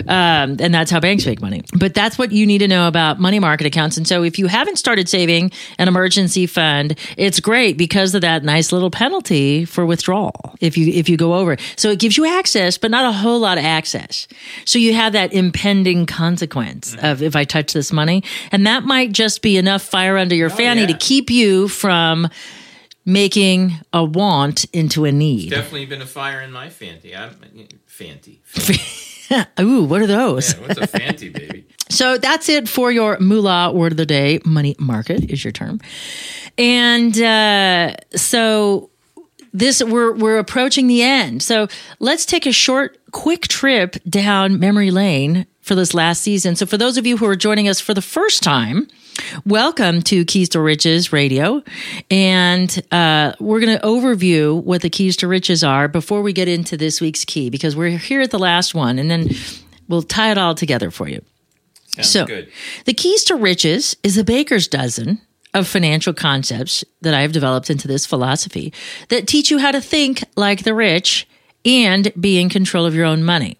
um, 0.06 0.56
and 0.60 0.72
that's 0.72 0.90
how 0.90 1.00
banks 1.00 1.26
make 1.26 1.40
money. 1.40 1.62
But 1.78 1.94
that's 1.94 2.16
what 2.16 2.32
you 2.32 2.46
need 2.46 2.58
to 2.58 2.68
know 2.68 2.88
about 2.88 3.20
money 3.20 3.38
market 3.38 3.66
accounts. 3.66 3.96
And 3.96 4.06
so 4.06 4.22
if 4.22 4.38
you 4.38 4.46
haven't 4.46 4.76
started 4.76 5.08
saving 5.08 5.50
an 5.78 5.88
emergency 5.88 6.46
fund, 6.46 6.98
it's 7.16 7.40
great 7.40 7.76
because 7.76 8.14
of 8.14 8.22
that 8.22 8.44
nice 8.44 8.72
little 8.72 8.90
penalty 8.90 9.64
for 9.64 9.84
withdrawal 9.84 10.54
if 10.60 10.78
you 10.78 10.92
if 10.92 11.08
you 11.08 11.16
go 11.16 11.34
over. 11.34 11.56
So 11.76 11.90
it 11.90 11.98
gives 11.98 12.16
you 12.16 12.26
access, 12.26 12.78
but 12.78 12.90
not 12.90 13.04
a 13.04 13.12
whole 13.12 13.40
lot 13.40 13.58
of 13.58 13.64
access. 13.64 14.28
So 14.64 14.78
you 14.78 14.94
have 14.94 15.12
that 15.12 15.32
impending 15.32 16.06
consequence 16.06 16.96
of 17.02 17.22
if 17.22 17.36
I 17.36 17.44
touch 17.44 17.72
this 17.72 17.92
money, 17.92 18.22
and 18.52 18.66
that 18.66 18.84
might 18.84 19.12
just 19.12 19.42
be 19.42 19.56
enough 19.56 19.82
fire 19.82 20.16
under 20.16 20.34
your 20.34 20.50
fanny 20.50 20.82
yeah. 20.82 20.86
to 20.88 20.94
keep 20.94 21.30
you 21.30 21.68
from 21.68 22.28
making 23.06 23.72
a 23.92 24.04
want 24.04 24.66
into 24.72 25.04
a 25.04 25.12
need. 25.12 25.50
Definitely 25.50 25.86
been 25.86 26.02
a 26.02 26.06
fire 26.06 26.40
in 26.40 26.52
my 26.52 26.68
fanty. 26.68 27.16
I'm 27.16 27.30
fanty. 27.86 28.40
Ooh, 29.60 29.84
what 29.84 30.02
are 30.02 30.06
those? 30.06 30.54
Yeah, 30.54 30.60
what's 30.60 30.78
a 30.78 30.86
fanty, 30.86 31.30
baby? 31.30 31.64
So 31.88 32.18
that's 32.18 32.48
it 32.48 32.68
for 32.68 32.90
your 32.90 33.16
moolah 33.20 33.72
word 33.72 33.92
of 33.92 33.96
the 33.96 34.04
day. 34.04 34.40
Money 34.44 34.74
market 34.76 35.30
is 35.30 35.44
your 35.44 35.52
term. 35.52 35.80
And 36.58 37.16
uh, 37.18 37.94
so 38.16 38.90
this 39.52 39.82
we're 39.82 40.12
we're 40.12 40.38
approaching 40.38 40.88
the 40.88 41.02
end. 41.02 41.44
So 41.44 41.68
let's 42.00 42.26
take 42.26 42.44
a 42.44 42.52
short, 42.52 42.98
quick 43.12 43.46
trip 43.46 43.96
down 44.08 44.58
memory 44.58 44.90
lane 44.90 45.46
for 45.60 45.76
this 45.76 45.94
last 45.94 46.22
season. 46.22 46.56
So 46.56 46.66
for 46.66 46.76
those 46.76 46.98
of 46.98 47.06
you 47.06 47.16
who 47.16 47.26
are 47.26 47.36
joining 47.36 47.68
us 47.68 47.80
for 47.80 47.94
the 47.94 48.02
first 48.02 48.42
time, 48.42 48.88
welcome 49.44 50.02
to 50.02 50.24
Keys 50.24 50.48
to 50.50 50.60
Riches 50.60 51.12
Radio, 51.12 51.62
and 52.10 52.82
uh, 52.92 53.32
we're 53.40 53.60
going 53.60 53.78
to 53.78 53.84
overview 53.84 54.62
what 54.62 54.82
the 54.82 54.90
keys 54.90 55.16
to 55.18 55.28
riches 55.28 55.64
are 55.64 55.88
before 55.88 56.22
we 56.22 56.32
get 56.32 56.48
into 56.48 56.76
this 56.76 57.00
week's 57.00 57.24
key 57.24 57.50
because 57.50 57.76
we're 57.76 57.96
here 57.96 58.20
at 58.20 58.30
the 58.30 58.38
last 58.38 58.74
one, 58.74 58.98
and 58.98 59.10
then 59.10 59.28
we'll 59.88 60.02
tie 60.02 60.30
it 60.30 60.38
all 60.38 60.54
together 60.54 60.90
for 60.90 61.08
you. 61.08 61.22
Sounds 61.96 62.10
So, 62.10 62.26
good. 62.26 62.50
the 62.84 62.94
keys 62.94 63.24
to 63.24 63.36
riches 63.36 63.96
is 64.02 64.18
a 64.18 64.24
baker's 64.24 64.68
dozen 64.68 65.20
of 65.54 65.66
financial 65.66 66.12
concepts 66.12 66.84
that 67.00 67.14
I 67.14 67.22
have 67.22 67.32
developed 67.32 67.70
into 67.70 67.88
this 67.88 68.04
philosophy 68.04 68.72
that 69.08 69.26
teach 69.26 69.50
you 69.50 69.58
how 69.58 69.70
to 69.70 69.80
think 69.80 70.22
like 70.36 70.64
the 70.64 70.74
rich 70.74 71.26
and 71.64 72.12
be 72.20 72.38
in 72.38 72.48
control 72.48 72.84
of 72.84 72.94
your 72.94 73.06
own 73.06 73.24
money. 73.24 73.56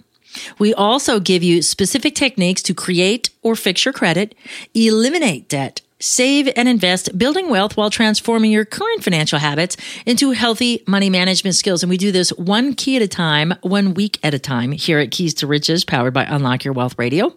We 0.58 0.74
also 0.74 1.20
give 1.20 1.42
you 1.42 1.62
specific 1.62 2.14
techniques 2.14 2.62
to 2.64 2.74
create 2.74 3.30
or 3.42 3.56
fix 3.56 3.84
your 3.84 3.92
credit, 3.92 4.34
eliminate 4.74 5.48
debt, 5.48 5.80
save 5.98 6.48
and 6.56 6.68
invest, 6.68 7.16
building 7.18 7.48
wealth 7.48 7.76
while 7.76 7.90
transforming 7.90 8.50
your 8.50 8.64
current 8.64 9.02
financial 9.02 9.38
habits 9.38 9.76
into 10.04 10.32
healthy 10.32 10.82
money 10.86 11.10
management 11.10 11.56
skills. 11.56 11.82
And 11.82 11.90
we 11.90 11.96
do 11.96 12.12
this 12.12 12.30
one 12.30 12.74
key 12.74 12.96
at 12.96 13.02
a 13.02 13.08
time, 13.08 13.54
one 13.62 13.94
week 13.94 14.18
at 14.22 14.34
a 14.34 14.38
time 14.38 14.72
here 14.72 14.98
at 14.98 15.10
Keys 15.10 15.34
to 15.34 15.46
Riches, 15.46 15.84
powered 15.84 16.14
by 16.14 16.24
Unlock 16.24 16.64
Your 16.64 16.74
Wealth 16.74 16.98
Radio. 16.98 17.34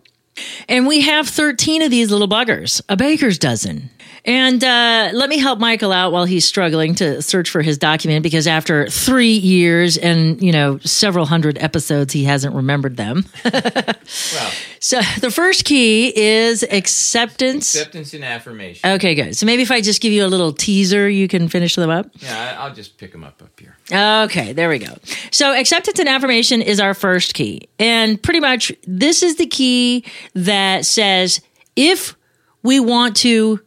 And 0.68 0.88
we 0.88 1.02
have 1.02 1.28
13 1.28 1.82
of 1.82 1.92
these 1.92 2.12
little 2.12 2.28
buggers, 2.28 2.82
a 2.88 2.96
baker's 2.96 3.38
dozen. 3.38 3.90
And 4.26 4.64
uh, 4.64 5.12
let 5.14 5.30
me 5.30 5.38
help 5.38 5.60
Michael 5.60 5.92
out 5.92 6.12
while 6.12 6.26
he's 6.26 6.46
struggling 6.46 6.96
to 6.96 7.22
search 7.22 7.50
for 7.50 7.62
his 7.62 7.78
document 7.78 8.24
because 8.24 8.48
after 8.48 8.88
three 8.88 9.34
years 9.34 9.98
and, 9.98 10.42
you 10.42 10.52
know, 10.52 10.78
several 10.80 11.26
hundred 11.26 11.58
episodes, 11.58 12.14
he 12.14 12.24
hasn't 12.26 12.56
remembered 12.56 12.98
them. 12.98 13.26
Well, 14.34 14.52
so 14.80 15.02
the 15.22 15.30
first 15.30 15.66
key 15.66 16.12
is 16.16 16.64
acceptance. 16.64 17.76
acceptance 17.76 18.14
and 18.14 18.24
affirmation. 18.24 18.90
Okay, 18.94 19.14
good. 19.14 19.36
So 19.38 19.46
maybe 19.46 19.62
if 19.62 19.72
I 19.72 19.82
just 19.82 20.02
give 20.02 20.12
you 20.12 20.26
a 20.26 20.28
little 20.28 20.52
teaser, 20.52 21.08
you 21.08 21.28
can 21.28 21.48
finish 21.48 21.76
them 21.76 21.90
up. 21.90 22.08
Yeah, 22.16 22.58
I'll 22.60 22.74
just 22.74 22.98
pick 22.98 23.12
them 23.12 23.24
up 23.24 23.42
up 23.42 23.60
here. 23.60 23.78
Okay, 23.92 24.54
there 24.54 24.68
we 24.70 24.80
go. 24.80 24.96
So, 25.32 25.54
acceptance 25.54 26.00
and 26.00 26.10
affirmation 26.10 26.62
is 26.62 26.80
our 26.80 26.94
first 26.94 27.34
key. 27.34 27.70
And 27.78 28.22
pretty 28.22 28.40
much 28.40 28.72
this 28.88 29.22
is 29.24 29.36
the 29.36 29.46
key 29.48 30.04
that 30.34 30.86
says 30.86 31.42
if 31.76 32.16
we 32.64 32.80
want 32.80 33.16
to 33.18 33.60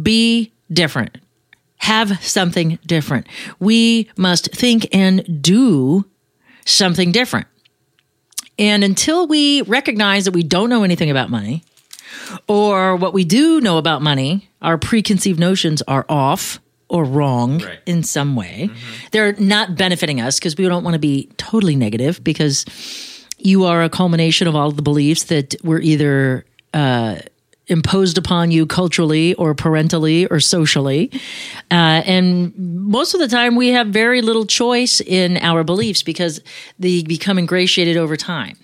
be 0.00 0.52
different, 0.72 1.18
have 1.78 2.22
something 2.24 2.78
different, 2.86 3.26
we 3.58 4.08
must 4.16 4.52
think 4.52 4.86
and 4.94 5.42
do 5.42 6.04
something 6.64 7.12
different. 7.12 7.46
And 8.58 8.84
until 8.84 9.26
we 9.26 9.62
recognize 9.62 10.24
that 10.26 10.32
we 10.32 10.42
don't 10.42 10.68
know 10.70 10.82
anything 10.84 11.10
about 11.10 11.30
money, 11.30 11.64
or 12.46 12.94
what 12.96 13.12
we 13.14 13.24
do 13.24 13.60
know 13.60 13.78
about 13.78 14.02
money, 14.02 14.48
our 14.60 14.78
preconceived 14.78 15.40
notions 15.40 15.82
are 15.82 16.04
off 16.08 16.60
or 16.88 17.04
wrong 17.04 17.58
Right. 17.62 17.78
in 17.86 18.02
some 18.02 18.36
way. 18.36 18.68
They're 19.12 19.32
not 19.38 19.76
benefiting 19.76 20.20
us 20.20 20.38
because 20.38 20.56
we 20.56 20.68
don't 20.68 20.84
want 20.84 20.92
to 20.94 20.98
be 21.00 21.30
totally 21.38 21.74
negative 21.74 22.22
because 22.22 22.66
you 23.38 23.64
are 23.64 23.82
a 23.82 23.88
culmination 23.88 24.46
of 24.46 24.54
all 24.54 24.70
the 24.70 24.82
beliefs 24.82 25.24
that 25.24 25.54
were 25.64 25.80
either 25.80 26.44
uh, 26.74 27.16
imposed 27.68 28.18
upon 28.18 28.50
you 28.50 28.66
culturally 28.66 29.34
or 29.34 29.54
parentally 29.54 30.26
or 30.26 30.40
socially. 30.40 31.10
Uh, 31.70 32.02
and 32.04 32.56
most 32.58 33.14
of 33.14 33.20
the 33.20 33.28
time, 33.28 33.54
we 33.56 33.68
have 33.68 33.88
very 33.88 34.20
little 34.20 34.44
choice 34.44 35.00
in 35.00 35.36
our 35.38 35.62
beliefs 35.64 36.02
because 36.02 36.40
they 36.78 37.02
become 37.02 37.38
ingratiated 37.38 37.96
over 37.96 38.16
time. 38.16 38.56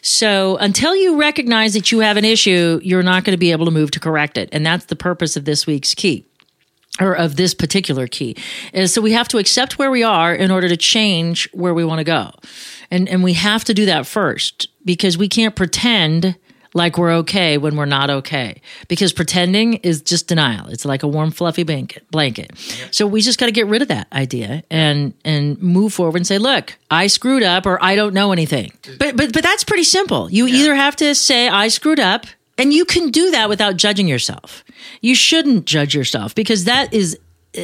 So 0.00 0.56
until 0.56 0.96
you 0.96 1.18
recognize 1.18 1.74
that 1.74 1.92
you 1.92 2.00
have 2.00 2.16
an 2.16 2.24
issue, 2.24 2.80
you're 2.82 3.02
not 3.02 3.24
going 3.24 3.34
to 3.34 3.38
be 3.38 3.52
able 3.52 3.66
to 3.66 3.70
move 3.70 3.90
to 3.92 4.00
correct 4.00 4.38
it. 4.38 4.48
And 4.52 4.64
that's 4.64 4.86
the 4.86 4.96
purpose 4.96 5.36
of 5.36 5.44
this 5.44 5.66
week's 5.66 5.94
key 5.94 6.24
or 7.00 7.14
of 7.14 7.36
this 7.36 7.54
particular 7.54 8.06
key 8.06 8.36
is 8.72 8.92
so 8.92 9.00
we 9.00 9.12
have 9.12 9.28
to 9.28 9.38
accept 9.38 9.78
where 9.78 9.90
we 9.90 10.02
are 10.02 10.34
in 10.34 10.50
order 10.50 10.68
to 10.68 10.76
change 10.76 11.48
where 11.52 11.74
we 11.74 11.84
want 11.84 11.98
to 11.98 12.04
go. 12.04 12.30
And 12.90 13.08
and 13.08 13.22
we 13.22 13.34
have 13.34 13.64
to 13.64 13.74
do 13.74 13.86
that 13.86 14.06
first 14.06 14.68
because 14.84 15.18
we 15.18 15.28
can't 15.28 15.54
pretend 15.54 16.36
like 16.78 16.96
we're 16.96 17.12
okay 17.12 17.58
when 17.58 17.76
we're 17.76 17.84
not 17.84 18.08
okay 18.08 18.62
because 18.88 19.12
pretending 19.12 19.74
is 19.74 20.00
just 20.00 20.28
denial. 20.28 20.68
It's 20.68 20.86
like 20.86 21.02
a 21.02 21.08
warm 21.08 21.30
fluffy 21.30 21.64
blanket. 21.64 22.10
blanket. 22.10 22.52
So 22.90 23.06
we 23.06 23.20
just 23.20 23.38
got 23.38 23.46
to 23.46 23.52
get 23.52 23.66
rid 23.66 23.82
of 23.82 23.88
that 23.88 24.06
idea 24.10 24.62
and 24.70 25.12
and 25.26 25.60
move 25.60 25.92
forward 25.92 26.16
and 26.16 26.26
say, 26.26 26.38
"Look, 26.38 26.78
I 26.90 27.08
screwed 27.08 27.42
up 27.42 27.66
or 27.66 27.82
I 27.84 27.96
don't 27.96 28.14
know 28.14 28.32
anything." 28.32 28.72
But 28.98 29.16
but 29.16 29.34
but 29.34 29.42
that's 29.42 29.64
pretty 29.64 29.84
simple. 29.84 30.30
You 30.30 30.46
either 30.46 30.74
have 30.74 30.96
to 30.96 31.14
say 31.14 31.48
I 31.48 31.68
screwed 31.68 32.00
up 32.00 32.24
and 32.56 32.72
you 32.72 32.84
can 32.84 33.10
do 33.10 33.30
that 33.30 33.48
without 33.48 33.76
judging 33.76 34.08
yourself. 34.08 34.64
You 35.00 35.14
shouldn't 35.14 35.64
judge 35.64 35.94
yourself 35.94 36.34
because 36.34 36.64
that 36.64 36.92
is, 36.92 37.18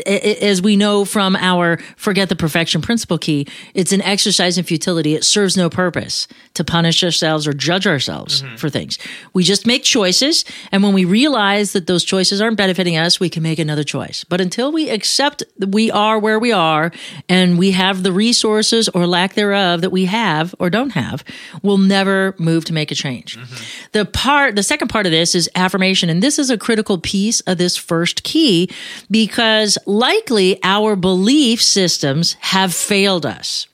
as 0.07 0.63
we 0.63 0.77
know 0.77 1.05
from 1.05 1.37
our 1.37 1.79
forget 1.97 2.29
the 2.29 2.37
perfection 2.37 2.83
principle 2.83 3.19
key, 3.19 3.47
it's 3.75 3.93
an 3.93 4.03
exercise 4.03 4.59
in 4.59 4.65
futility. 4.65 5.15
It 5.15 5.25
serves 5.25 5.57
no 5.57 5.71
purpose 5.71 6.29
to 6.55 6.65
punish 6.65 7.03
ourselves 7.03 7.47
or 7.47 7.53
judge 7.53 7.87
ourselves 7.87 8.43
mm-hmm. 8.43 8.57
for 8.57 8.71
things. 8.71 8.99
We 9.33 9.45
just 9.45 9.67
make 9.67 9.85
choices. 9.85 10.45
And 10.73 10.83
when 10.83 10.93
we 10.93 11.05
realize 11.05 11.73
that 11.73 11.87
those 11.87 12.05
choices 12.05 12.41
aren't 12.41 12.57
benefiting 12.57 12.97
us, 12.97 13.21
we 13.21 13.29
can 13.29 13.43
make 13.43 13.59
another 13.59 13.85
choice. 13.85 14.25
But 14.25 14.41
until 14.41 14.73
we 14.73 14.91
accept 14.91 15.43
that 15.59 15.71
we 15.71 15.91
are 15.91 16.19
where 16.19 16.39
we 16.39 16.53
are 16.53 16.93
and 17.29 17.59
we 17.59 17.73
have 17.73 18.03
the 18.03 18.13
resources 18.13 18.89
or 18.91 19.07
lack 19.07 19.35
thereof 19.35 19.81
that 19.81 19.91
we 19.91 20.07
have 20.07 20.55
or 20.59 20.71
don't 20.71 20.91
have, 20.91 21.25
we'll 21.63 21.79
never 21.79 22.35
move 22.39 22.65
to 22.67 22.73
make 22.73 22.91
a 22.91 22.95
change. 22.95 23.37
Mm-hmm. 23.37 23.89
The 23.93 24.05
part, 24.05 24.57
the 24.57 24.63
second 24.63 24.89
part 24.89 25.07
of 25.07 25.13
this 25.13 25.35
is 25.35 25.49
affirmation. 25.55 26.09
And 26.09 26.23
this 26.23 26.39
is 26.39 26.51
a 26.51 26.59
critical 26.59 26.99
piece 26.99 27.41
of 27.43 27.59
this 27.59 27.77
first 27.77 28.23
key 28.25 28.71
because 29.11 29.79
likely 29.87 30.59
our 30.63 30.97
belief 30.97 31.63
systems 31.63 32.35
have 32.41 32.75
failed 32.75 33.27
us. 33.27 33.67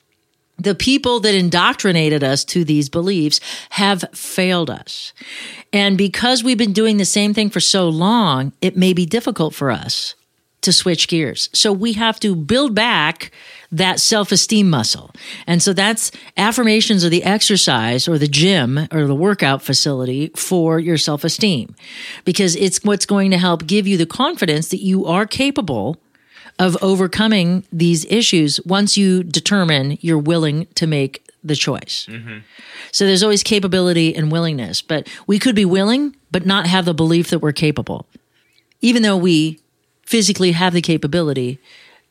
The 0.58 0.74
people 0.74 1.20
that 1.20 1.34
indoctrinated 1.34 2.22
us 2.22 2.44
to 2.46 2.64
these 2.64 2.90
beliefs 2.90 3.40
have 3.70 4.04
failed 4.12 4.68
us. 4.68 5.14
And 5.72 5.96
because 5.96 6.44
we've 6.44 6.58
been 6.58 6.74
doing 6.74 6.98
the 6.98 7.06
same 7.06 7.32
thing 7.32 7.48
for 7.48 7.60
so 7.60 7.88
long, 7.88 8.52
it 8.60 8.76
may 8.76 8.92
be 8.92 9.06
difficult 9.06 9.54
for 9.54 9.70
us 9.70 10.14
to 10.62 10.72
switch 10.72 11.08
gears. 11.08 11.48
So 11.52 11.72
we 11.72 11.94
have 11.94 12.20
to 12.20 12.36
build 12.36 12.74
back 12.74 13.30
that 13.72 14.00
self 14.00 14.32
esteem 14.32 14.68
muscle. 14.68 15.10
And 15.46 15.62
so 15.62 15.72
that's 15.72 16.10
affirmations 16.36 17.04
are 17.04 17.08
the 17.08 17.24
exercise 17.24 18.08
or 18.08 18.18
the 18.18 18.28
gym 18.28 18.88
or 18.90 19.06
the 19.06 19.14
workout 19.14 19.62
facility 19.62 20.28
for 20.36 20.78
your 20.78 20.98
self 20.98 21.24
esteem 21.24 21.74
because 22.24 22.56
it's 22.56 22.82
what's 22.84 23.06
going 23.06 23.30
to 23.30 23.38
help 23.38 23.66
give 23.66 23.86
you 23.86 23.96
the 23.96 24.06
confidence 24.06 24.68
that 24.68 24.82
you 24.82 25.06
are 25.06 25.26
capable 25.26 25.98
of 26.58 26.76
overcoming 26.82 27.64
these 27.72 28.04
issues 28.06 28.60
once 28.66 28.96
you 28.96 29.22
determine 29.22 29.96
you're 30.00 30.18
willing 30.18 30.66
to 30.74 30.86
make 30.86 31.26
the 31.42 31.56
choice. 31.56 32.06
Mm-hmm. 32.10 32.38
So 32.92 33.06
there's 33.06 33.22
always 33.22 33.42
capability 33.42 34.14
and 34.14 34.30
willingness, 34.30 34.82
but 34.82 35.08
we 35.26 35.38
could 35.38 35.54
be 35.54 35.64
willing, 35.64 36.16
but 36.30 36.44
not 36.44 36.66
have 36.66 36.84
the 36.84 36.92
belief 36.92 37.30
that 37.30 37.38
we're 37.38 37.52
capable. 37.52 38.06
Even 38.82 39.02
though 39.02 39.16
we 39.16 39.60
physically 40.10 40.52
have 40.52 40.72
the 40.72 40.82
capability, 40.82 41.58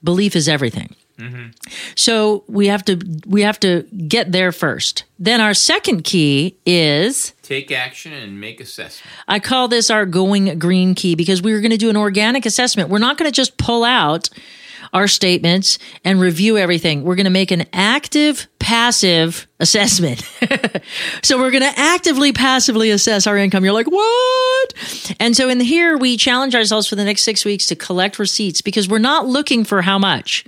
belief 0.02 0.36
is 0.36 0.48
everything. 0.48 0.96
So 1.98 2.46
we 2.48 2.68
have 2.68 2.86
to 2.86 2.98
we 3.28 3.42
have 3.42 3.60
to 3.60 3.84
get 4.08 4.32
there 4.32 4.54
first. 4.54 5.04
Then 5.18 5.42
our 5.42 5.54
second 5.54 6.06
key 6.06 6.56
is 6.66 7.34
Take 7.44 7.72
action 7.72 8.14
and 8.14 8.40
make 8.40 8.62
assessment. 8.62 9.12
I 9.28 9.40
call 9.40 9.68
this 9.68 9.90
our 9.90 10.06
going 10.06 10.58
green 10.60 10.96
key 10.96 11.16
because 11.16 11.42
we 11.42 11.52
are 11.52 11.60
going 11.60 11.72
to 11.72 11.78
do 11.78 11.90
an 11.90 11.98
organic 11.98 12.46
assessment. 12.46 12.90
We're 12.90 13.00
not 13.00 13.18
going 13.18 13.30
to 13.30 13.36
just 13.36 13.58
pull 13.58 13.84
out 13.84 14.30
our 14.94 15.08
statements 15.08 15.78
and 16.04 16.20
review 16.20 16.58
everything. 16.58 17.04
We're 17.04 17.16
going 17.16 17.26
to 17.26 17.30
make 17.30 17.52
an 17.52 17.66
active, 17.74 18.48
passive 18.60 19.48
assessment. 19.60 20.22
so 21.24 21.38
we're 21.38 21.52
going 21.52 21.64
to 21.64 21.80
actively, 21.80 22.34
passively 22.34 22.92
assess 22.92 23.28
our 23.28 23.38
income. 23.38 23.64
You're 23.64 23.74
like, 23.74 23.88
what? 23.88 25.16
And 25.20 25.36
so 25.36 25.50
in 25.50 25.60
here, 25.60 25.98
we 25.98 26.18
challenge 26.18 26.56
ourselves 26.56 26.88
for 26.88 26.96
the 26.96 27.06
next 27.06 27.24
six 27.24 27.46
weeks 27.46 27.68
to 27.68 27.76
collect 27.76 28.20
receipts 28.20 28.62
because 28.62 28.88
we're 28.88 29.00
not 29.00 29.28
looking 29.28 29.64
for 29.64 29.82
how 29.82 29.98
much 29.98 30.46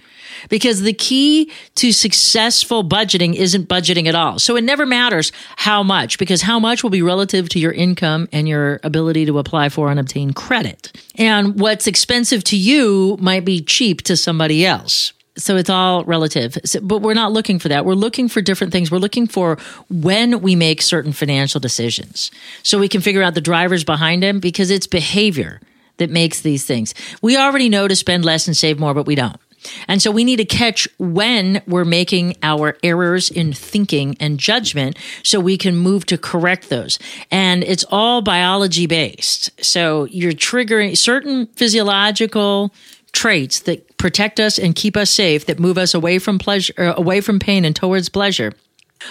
because 0.49 0.81
the 0.81 0.93
key 0.93 1.51
to 1.75 1.91
successful 1.91 2.83
budgeting 2.83 3.35
isn't 3.35 3.67
budgeting 3.67 4.07
at 4.07 4.15
all. 4.15 4.39
So 4.39 4.55
it 4.55 4.63
never 4.63 4.85
matters 4.85 5.31
how 5.57 5.83
much 5.83 6.17
because 6.17 6.41
how 6.41 6.59
much 6.59 6.83
will 6.83 6.89
be 6.89 7.01
relative 7.01 7.49
to 7.49 7.59
your 7.59 7.71
income 7.71 8.27
and 8.31 8.47
your 8.47 8.79
ability 8.83 9.25
to 9.25 9.39
apply 9.39 9.69
for 9.69 9.89
and 9.89 9.99
obtain 9.99 10.33
credit. 10.33 10.91
And 11.15 11.59
what's 11.59 11.87
expensive 11.87 12.43
to 12.45 12.57
you 12.57 13.17
might 13.19 13.45
be 13.45 13.61
cheap 13.61 14.01
to 14.03 14.17
somebody 14.17 14.65
else. 14.65 15.13
So 15.37 15.55
it's 15.55 15.69
all 15.69 16.03
relative. 16.03 16.57
So, 16.65 16.81
but 16.81 16.99
we're 16.99 17.13
not 17.13 17.31
looking 17.31 17.57
for 17.57 17.69
that. 17.69 17.85
We're 17.85 17.93
looking 17.93 18.27
for 18.27 18.41
different 18.41 18.73
things. 18.73 18.91
We're 18.91 18.97
looking 18.97 19.27
for 19.27 19.57
when 19.89 20.41
we 20.41 20.55
make 20.55 20.81
certain 20.81 21.13
financial 21.13 21.59
decisions. 21.59 22.31
So 22.63 22.79
we 22.79 22.89
can 22.89 23.01
figure 23.01 23.23
out 23.23 23.33
the 23.33 23.41
drivers 23.41 23.83
behind 23.83 24.21
them 24.21 24.39
because 24.39 24.69
it's 24.69 24.87
behavior 24.87 25.61
that 25.97 26.09
makes 26.09 26.41
these 26.41 26.65
things. 26.65 26.93
We 27.21 27.37
already 27.37 27.69
know 27.69 27.87
to 27.87 27.95
spend 27.95 28.25
less 28.25 28.47
and 28.47 28.57
save 28.57 28.79
more, 28.79 28.93
but 28.93 29.05
we 29.05 29.15
don't. 29.15 29.39
And 29.87 30.01
so 30.01 30.11
we 30.11 30.23
need 30.23 30.37
to 30.37 30.45
catch 30.45 30.87
when 30.97 31.61
we're 31.67 31.85
making 31.85 32.35
our 32.43 32.77
errors 32.83 33.29
in 33.29 33.53
thinking 33.53 34.15
and 34.19 34.39
judgment 34.39 34.97
so 35.23 35.39
we 35.39 35.57
can 35.57 35.75
move 35.75 36.05
to 36.07 36.17
correct 36.17 36.69
those. 36.69 36.99
And 37.29 37.63
it's 37.63 37.85
all 37.89 38.21
biology 38.21 38.87
based. 38.87 39.63
So 39.63 40.05
you're 40.05 40.31
triggering 40.33 40.97
certain 40.97 41.47
physiological 41.47 42.73
traits 43.11 43.61
that 43.61 43.97
protect 43.97 44.39
us 44.39 44.57
and 44.57 44.75
keep 44.75 44.95
us 44.95 45.09
safe 45.11 45.45
that 45.45 45.59
move 45.59 45.77
us 45.77 45.93
away 45.93 46.17
from 46.17 46.39
pleasure 46.39 46.73
uh, 46.77 46.93
away 46.95 47.19
from 47.19 47.39
pain 47.39 47.65
and 47.65 47.75
towards 47.75 48.07
pleasure 48.07 48.53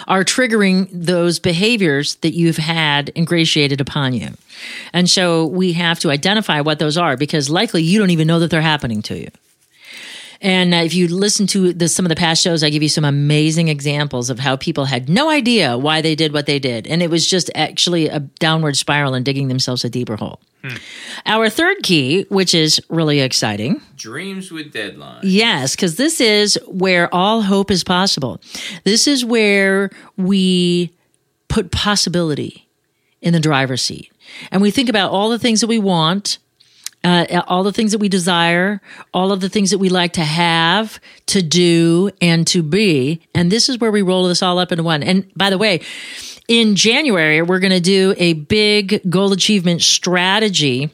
are 0.07 0.23
triggering 0.23 0.87
those 0.91 1.39
behaviors 1.39 2.15
that 2.15 2.33
you've 2.33 2.57
had 2.57 3.11
ingratiated 3.15 3.81
upon 3.81 4.13
you. 4.13 4.29
And 4.93 5.09
so 5.09 5.45
we 5.47 5.73
have 5.73 5.99
to 5.99 6.09
identify 6.09 6.61
what 6.61 6.79
those 6.79 6.97
are 6.97 7.17
because 7.17 7.49
likely 7.49 7.83
you 7.83 7.99
don't 7.99 8.09
even 8.09 8.27
know 8.27 8.39
that 8.39 8.49
they're 8.49 8.61
happening 8.61 9.01
to 9.03 9.17
you. 9.19 9.27
And 10.41 10.73
uh, 10.73 10.77
if 10.77 10.93
you 10.93 11.07
listen 11.07 11.45
to 11.47 11.71
the, 11.71 11.87
some 11.87 12.03
of 12.03 12.09
the 12.09 12.15
past 12.15 12.41
shows, 12.41 12.63
I 12.63 12.69
give 12.69 12.81
you 12.81 12.89
some 12.89 13.05
amazing 13.05 13.67
examples 13.67 14.29
of 14.29 14.39
how 14.39 14.55
people 14.55 14.85
had 14.85 15.07
no 15.07 15.29
idea 15.29 15.77
why 15.77 16.01
they 16.01 16.15
did 16.15 16.33
what 16.33 16.47
they 16.47 16.57
did. 16.57 16.87
And 16.87 17.03
it 17.03 17.11
was 17.11 17.27
just 17.27 17.51
actually 17.53 18.07
a 18.07 18.19
downward 18.19 18.75
spiral 18.75 19.13
and 19.13 19.23
digging 19.23 19.47
themselves 19.47 19.85
a 19.85 19.89
deeper 19.89 20.15
hole. 20.15 20.41
Our 21.25 21.49
third 21.49 21.77
key, 21.83 22.25
which 22.29 22.53
is 22.53 22.81
really 22.89 23.19
exciting. 23.19 23.81
Dreams 23.95 24.51
with 24.51 24.73
deadlines. 24.73 25.21
Yes, 25.23 25.75
because 25.75 25.95
this 25.95 26.21
is 26.21 26.57
where 26.67 27.13
all 27.13 27.41
hope 27.41 27.71
is 27.71 27.83
possible. 27.83 28.41
This 28.83 29.07
is 29.07 29.25
where 29.25 29.89
we 30.17 30.93
put 31.47 31.71
possibility 31.71 32.67
in 33.21 33.33
the 33.33 33.39
driver's 33.39 33.81
seat. 33.81 34.11
And 34.51 34.61
we 34.61 34.71
think 34.71 34.89
about 34.89 35.11
all 35.11 35.29
the 35.29 35.39
things 35.39 35.61
that 35.61 35.67
we 35.67 35.79
want, 35.79 36.37
uh, 37.03 37.41
all 37.47 37.63
the 37.63 37.73
things 37.73 37.91
that 37.91 37.97
we 37.97 38.09
desire, 38.09 38.81
all 39.13 39.31
of 39.31 39.41
the 39.41 39.49
things 39.49 39.71
that 39.71 39.79
we 39.79 39.89
like 39.89 40.13
to 40.13 40.23
have, 40.23 40.99
to 41.27 41.41
do, 41.41 42.11
and 42.21 42.45
to 42.47 42.61
be. 42.61 43.21
And 43.33 43.51
this 43.51 43.69
is 43.69 43.79
where 43.79 43.91
we 43.91 44.01
roll 44.01 44.27
this 44.27 44.43
all 44.43 44.59
up 44.59 44.71
into 44.71 44.83
one. 44.83 45.03
And 45.03 45.31
by 45.35 45.49
the 45.49 45.57
way, 45.57 45.81
in 46.47 46.75
January, 46.75 47.41
we're 47.41 47.59
going 47.59 47.71
to 47.71 47.79
do 47.79 48.13
a 48.17 48.33
big 48.33 49.01
goal 49.09 49.31
achievement 49.31 49.81
strategy 49.81 50.91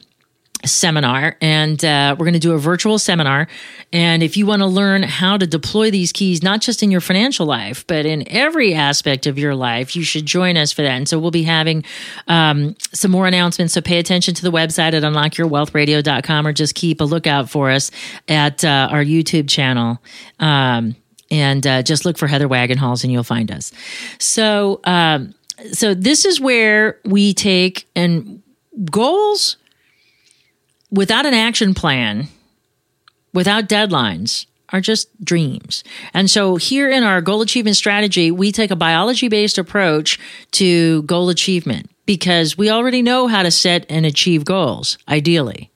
seminar 0.64 1.36
and 1.40 1.84
uh, 1.84 2.14
we're 2.18 2.24
going 2.24 2.32
to 2.34 2.38
do 2.38 2.52
a 2.52 2.58
virtual 2.58 2.98
seminar. 2.98 3.48
And 3.92 4.22
if 4.22 4.36
you 4.36 4.46
want 4.46 4.60
to 4.60 4.66
learn 4.66 5.02
how 5.02 5.36
to 5.36 5.46
deploy 5.46 5.90
these 5.90 6.12
keys 6.12 6.42
not 6.42 6.60
just 6.60 6.82
in 6.82 6.90
your 6.90 7.00
financial 7.00 7.46
life 7.46 7.86
but 7.86 8.06
in 8.06 8.28
every 8.28 8.74
aspect 8.74 9.26
of 9.26 9.38
your 9.38 9.54
life 9.54 9.94
you 9.94 10.02
should 10.02 10.26
join 10.26 10.56
us 10.56 10.72
for 10.72 10.82
that. 10.82 10.90
And 10.90 11.08
so 11.08 11.18
we'll 11.18 11.30
be 11.30 11.44
having 11.44 11.84
um, 12.26 12.76
some 12.92 13.10
more 13.10 13.26
announcements 13.26 13.74
so 13.74 13.80
pay 13.80 13.98
attention 13.98 14.34
to 14.34 14.42
the 14.42 14.52
website 14.52 14.94
at 14.94 15.02
unlockyourwealthradio.com 15.02 16.46
or 16.46 16.52
just 16.52 16.74
keep 16.74 17.00
a 17.00 17.04
lookout 17.04 17.48
for 17.50 17.70
us 17.70 17.90
at 18.28 18.64
uh, 18.64 18.88
our 18.90 19.04
youtube 19.04 19.48
channel. 19.48 20.02
Um, 20.38 20.96
and 21.30 21.66
uh, 21.66 21.82
just 21.82 22.06
look 22.06 22.16
for 22.16 22.26
heather 22.26 22.48
wagenhals 22.48 23.04
and 23.04 23.12
you'll 23.12 23.22
find 23.22 23.50
us. 23.50 23.70
So 24.18 24.80
um, 24.84 25.34
so 25.72 25.94
this 25.94 26.24
is 26.24 26.40
where 26.40 26.98
we 27.04 27.34
take 27.34 27.88
and 27.94 28.42
goals 28.90 29.56
without 30.90 31.26
an 31.26 31.34
action 31.34 31.74
plan, 31.74 32.28
without 33.32 33.68
deadlines, 33.68 34.46
are 34.70 34.80
just 34.80 35.08
dreams. 35.24 35.82
And 36.12 36.30
so 36.30 36.56
here 36.56 36.90
in 36.90 37.02
our 37.02 37.20
goal 37.20 37.40
achievement 37.40 37.76
strategy, 37.76 38.30
we 38.30 38.52
take 38.52 38.70
a 38.70 38.76
biology 38.76 39.28
based 39.28 39.58
approach 39.58 40.18
to 40.52 41.02
goal 41.02 41.30
achievement 41.30 41.90
because 42.06 42.58
we 42.58 42.70
already 42.70 43.02
know 43.02 43.26
how 43.26 43.42
to 43.42 43.50
set 43.50 43.86
and 43.88 44.04
achieve 44.04 44.44
goals, 44.44 44.98
ideally, 45.08 45.70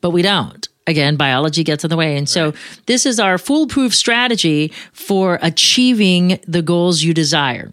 but 0.00 0.10
we 0.10 0.22
don't. 0.22 0.68
Again, 0.86 1.16
biology 1.16 1.64
gets 1.64 1.82
in 1.82 1.90
the 1.90 1.96
way. 1.96 2.16
And 2.16 2.28
so 2.28 2.52
this 2.86 3.06
is 3.06 3.18
our 3.18 3.38
foolproof 3.38 3.94
strategy 3.94 4.70
for 4.92 5.38
achieving 5.40 6.38
the 6.46 6.60
goals 6.60 7.02
you 7.02 7.14
desire. 7.14 7.72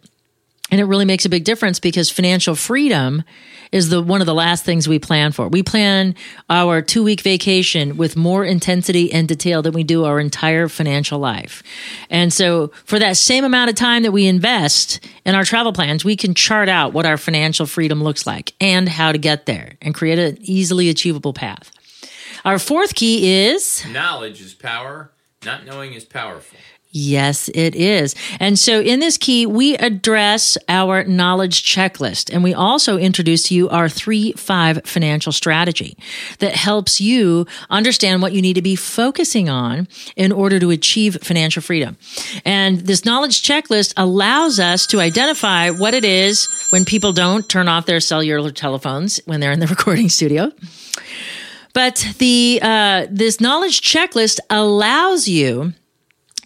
And 0.72 0.80
it 0.80 0.86
really 0.86 1.06
makes 1.06 1.26
a 1.26 1.30
big 1.30 1.44
difference 1.44 1.80
because 1.80 2.10
financial 2.10 2.56
freedom 2.56 3.24
is 3.72 3.90
the 3.90 4.02
one 4.02 4.22
of 4.22 4.28
the 4.28 4.34
last 4.34 4.66
things 4.66 4.88
we 4.88 5.00
plan 5.00 5.32
for. 5.32 5.48
We 5.48 5.64
plan 5.64 6.16
our 6.50 6.82
two 6.82 7.04
week 7.04 7.22
vacation 7.22 7.98
with 7.98 8.16
more 8.16 8.44
intensity 8.44 9.12
and 9.12 9.28
detail 9.28 9.62
than 9.62 9.74
we 9.74 9.84
do 9.84 10.06
our 10.06 10.20
entire 10.20 10.68
financial 10.68 11.20
life. 11.20 11.62
And 12.10 12.34
so 12.34 12.70
for 12.86 13.00
that 13.00 13.18
same 13.18 13.44
amount 13.44 13.70
of 13.70 13.76
time 13.76 14.04
that 14.04 14.12
we 14.12 14.28
invest 14.28 15.00
in 15.26 15.36
our 15.36 15.44
travel 15.44 15.74
plans, 15.74 16.04
we 16.04 16.16
can 16.16 16.34
chart 16.34 16.70
out 16.70 16.94
what 16.94 17.06
our 17.06 17.18
financial 17.18 17.66
freedom 17.66 18.04
looks 18.04 18.26
like 18.26 18.54
and 18.60 18.90
how 18.90 19.12
to 19.12 19.18
get 19.18 19.46
there 19.46 19.76
and 19.82 19.94
create 19.94 20.20
an 20.20 20.38
easily 20.42 20.90
achievable 20.90 21.34
path. 21.34 21.72
Our 22.44 22.60
fourth 22.60 22.96
key 22.96 23.46
is 23.46 23.86
Knowledge 23.88 24.42
is 24.42 24.54
power. 24.54 25.12
Not 25.44 25.66
knowing 25.66 25.94
is 25.94 26.06
powerful. 26.06 26.58
Yes, 26.94 27.50
it 27.54 27.74
is. 27.74 28.16
And 28.42 28.60
so 28.60 28.82
in 28.82 29.00
this 29.00 29.18
key, 29.18 29.46
we 29.46 29.78
address 29.78 30.58
our 30.68 31.06
knowledge 31.06 31.64
checklist 31.64 32.34
and 32.34 32.44
we 32.44 32.54
also 32.54 32.98
introduce 32.98 33.44
to 33.44 33.56
you 33.56 33.70
our 33.70 33.88
three 33.88 34.34
five 34.34 34.82
financial 34.84 35.32
strategy 35.32 35.98
that 36.40 36.54
helps 36.54 37.00
you 37.00 37.48
understand 37.70 38.22
what 38.22 38.34
you 38.34 38.42
need 38.42 38.56
to 38.56 38.62
be 38.62 38.76
focusing 38.76 39.48
on 39.48 39.88
in 40.18 40.34
order 40.34 40.60
to 40.60 40.70
achieve 40.70 41.18
financial 41.22 41.62
freedom. 41.62 41.98
And 42.44 42.82
this 42.82 43.06
knowledge 43.06 43.42
checklist 43.42 43.94
allows 43.96 44.60
us 44.60 44.86
to 44.88 45.00
identify 45.00 45.70
what 45.70 45.94
it 45.94 46.04
is 46.04 46.50
when 46.72 46.84
people 46.84 47.14
don't 47.14 47.48
turn 47.48 47.70
off 47.70 47.86
their 47.86 48.02
cellular 48.02 48.52
telephones 48.52 49.22
when 49.26 49.40
they're 49.40 49.54
in 49.54 49.62
the 49.62 49.68
recording 49.76 50.10
studio. 50.10 50.52
But 51.74 52.06
the, 52.18 52.60
uh, 52.62 53.08
this 53.10 53.40
knowledge 53.40 53.80
checklist 53.82 54.40
allows 54.50 55.30
you 55.30 55.74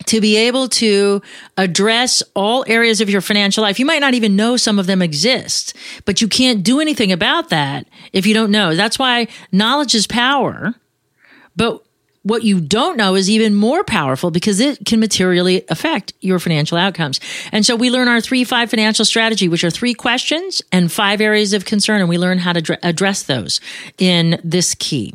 to 0.08 0.22
be 0.22 0.38
able 0.38 0.68
to 0.70 1.22
address 1.58 2.24
all 2.36 2.64
areas 2.68 3.02
of 3.02 3.10
your 3.10 3.22
financial 3.22 3.62
life. 3.62 3.80
You 3.80 3.86
might 3.86 4.00
not 4.00 4.14
even 4.14 4.36
know 4.36 4.58
some 4.58 4.80
of 4.80 4.88
them 4.88 5.02
exist, 5.02 5.76
but 6.06 6.22
you 6.22 6.28
can't 6.28 6.64
do 6.64 6.80
anything 6.80 7.12
about 7.12 7.50
that 7.50 7.88
if 8.14 8.26
you 8.26 8.34
don't 8.34 8.52
know. 8.52 8.76
That's 8.76 9.00
why 9.00 9.28
knowledge 9.52 9.96
is 9.96 10.08
power. 10.08 10.76
But 11.56 11.86
what 12.26 12.44
you 12.44 12.60
don't 12.60 12.98
know 12.98 13.14
is 13.14 13.30
even 13.30 13.54
more 13.54 13.84
powerful 13.84 14.32
because 14.32 14.60
it 14.60 14.84
can 14.84 15.00
materially 15.00 15.64
affect 15.70 16.12
your 16.22 16.40
financial 16.40 16.76
outcomes. 16.76 17.20
And 17.52 17.64
so 17.64 17.76
we 17.76 17.92
learn 17.92 18.08
our 18.08 18.20
three, 18.20 18.44
five 18.44 18.72
financial 18.72 19.06
strategy, 19.06 19.48
which 19.48 19.64
are 19.64 19.70
three 19.70 19.94
questions 19.94 20.62
and 20.72 20.92
five 20.92 21.22
areas 21.22 21.54
of 21.54 21.66
concern. 21.66 22.00
And 22.00 22.10
we 22.10 22.18
learn 22.18 22.40
how 22.40 22.54
to 22.54 22.80
address 22.82 23.22
those 23.22 23.62
in 24.00 24.42
this 24.44 24.74
key. 24.74 25.14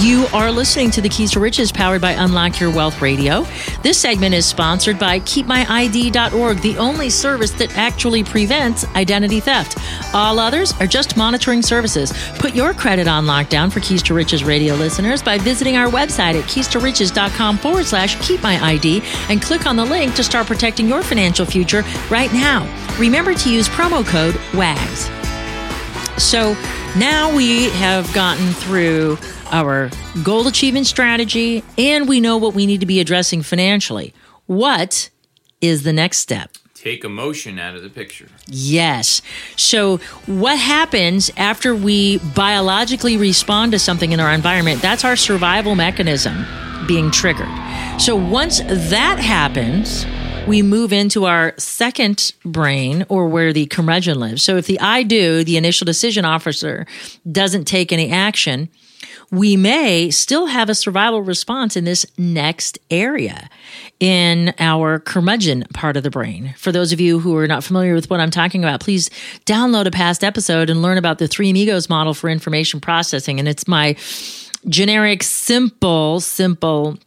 You 0.00 0.24
are 0.32 0.50
listening 0.50 0.90
to 0.92 1.02
the 1.02 1.10
Keys 1.10 1.32
to 1.32 1.40
Riches 1.40 1.70
powered 1.70 2.00
by 2.00 2.12
Unlock 2.12 2.58
Your 2.58 2.70
Wealth 2.70 3.02
Radio. 3.02 3.46
This 3.82 3.98
segment 4.00 4.34
is 4.34 4.46
sponsored 4.46 4.98
by 4.98 5.20
KeepMyID.org, 5.20 6.62
the 6.62 6.78
only 6.78 7.10
service 7.10 7.50
that 7.50 7.76
actually 7.76 8.24
prevents 8.24 8.86
identity 8.96 9.40
theft. 9.40 9.76
All 10.14 10.38
others 10.38 10.72
are 10.80 10.86
just 10.86 11.18
monitoring 11.18 11.60
services. 11.60 12.14
Put 12.38 12.54
your 12.54 12.72
credit 12.72 13.08
on 13.08 13.26
lockdown 13.26 13.70
for 13.70 13.80
Keys 13.80 14.02
to 14.04 14.14
Riches 14.14 14.42
radio 14.42 14.74
listeners 14.74 15.22
by 15.22 15.36
visiting 15.36 15.76
our 15.76 15.88
website 15.88 16.34
at 16.34 16.44
keystoriches.com 16.44 17.58
forward 17.58 17.84
slash 17.84 18.16
keepmyid 18.16 19.02
and 19.28 19.42
click 19.42 19.66
on 19.66 19.76
the 19.76 19.84
link 19.84 20.14
to 20.14 20.24
start 20.24 20.46
protecting 20.46 20.88
your 20.88 21.02
financial 21.02 21.44
future 21.44 21.84
right 22.10 22.32
now. 22.32 22.64
Remember 22.98 23.34
to 23.34 23.52
use 23.52 23.68
promo 23.68 24.02
code 24.06 24.40
WAGS. 24.54 25.10
So 26.16 26.54
now 26.96 27.34
we 27.36 27.68
have 27.70 28.10
gotten 28.14 28.48
through 28.54 29.18
our 29.50 29.90
goal 30.22 30.46
achievement 30.46 30.86
strategy 30.86 31.62
and 31.78 32.08
we 32.08 32.20
know 32.20 32.36
what 32.36 32.54
we 32.54 32.66
need 32.66 32.80
to 32.80 32.86
be 32.86 33.00
addressing 33.00 33.42
financially. 33.42 34.14
What 34.46 35.10
is 35.60 35.82
the 35.82 35.92
next 35.92 36.18
step? 36.18 36.50
Take 36.74 37.04
emotion 37.04 37.58
out 37.58 37.76
of 37.76 37.82
the 37.82 37.90
picture. 37.90 38.28
Yes. 38.46 39.20
So, 39.56 39.98
what 40.24 40.58
happens 40.58 41.30
after 41.36 41.76
we 41.76 42.16
biologically 42.34 43.18
respond 43.18 43.72
to 43.72 43.78
something 43.78 44.12
in 44.12 44.20
our 44.20 44.32
environment? 44.32 44.80
That's 44.80 45.04
our 45.04 45.14
survival 45.14 45.74
mechanism 45.74 46.46
being 46.86 47.10
triggered. 47.10 47.50
So, 47.98 48.16
once 48.16 48.60
that 48.60 49.18
happens, 49.18 50.06
we 50.46 50.62
move 50.62 50.90
into 50.90 51.26
our 51.26 51.52
second 51.58 52.32
brain 52.46 53.04
or 53.10 53.28
where 53.28 53.52
the 53.52 53.66
curmudgeon 53.66 54.18
lives. 54.18 54.42
So, 54.42 54.56
if 54.56 54.66
the 54.66 54.80
I 54.80 55.02
do, 55.02 55.44
the 55.44 55.58
initial 55.58 55.84
decision 55.84 56.24
officer, 56.24 56.86
doesn't 57.30 57.66
take 57.66 57.92
any 57.92 58.10
action, 58.10 58.70
we 59.30 59.56
may 59.56 60.10
still 60.10 60.46
have 60.46 60.68
a 60.68 60.74
survival 60.74 61.22
response 61.22 61.76
in 61.76 61.84
this 61.84 62.04
next 62.18 62.78
area 62.90 63.48
in 64.00 64.52
our 64.58 64.98
curmudgeon 64.98 65.64
part 65.72 65.96
of 65.96 66.02
the 66.02 66.10
brain. 66.10 66.54
For 66.56 66.72
those 66.72 66.92
of 66.92 67.00
you 67.00 67.20
who 67.20 67.36
are 67.36 67.46
not 67.46 67.62
familiar 67.62 67.94
with 67.94 68.10
what 68.10 68.18
I'm 68.18 68.30
talking 68.30 68.64
about, 68.64 68.80
please 68.80 69.08
download 69.46 69.86
a 69.86 69.90
past 69.90 70.24
episode 70.24 70.68
and 70.68 70.82
learn 70.82 70.98
about 70.98 71.18
the 71.18 71.28
three 71.28 71.50
amigos 71.50 71.88
model 71.88 72.12
for 72.12 72.28
information 72.28 72.80
processing. 72.80 73.38
And 73.38 73.48
it's 73.48 73.68
my 73.68 73.94
generic, 74.68 75.22
simple, 75.22 76.20
simple, 76.20 76.98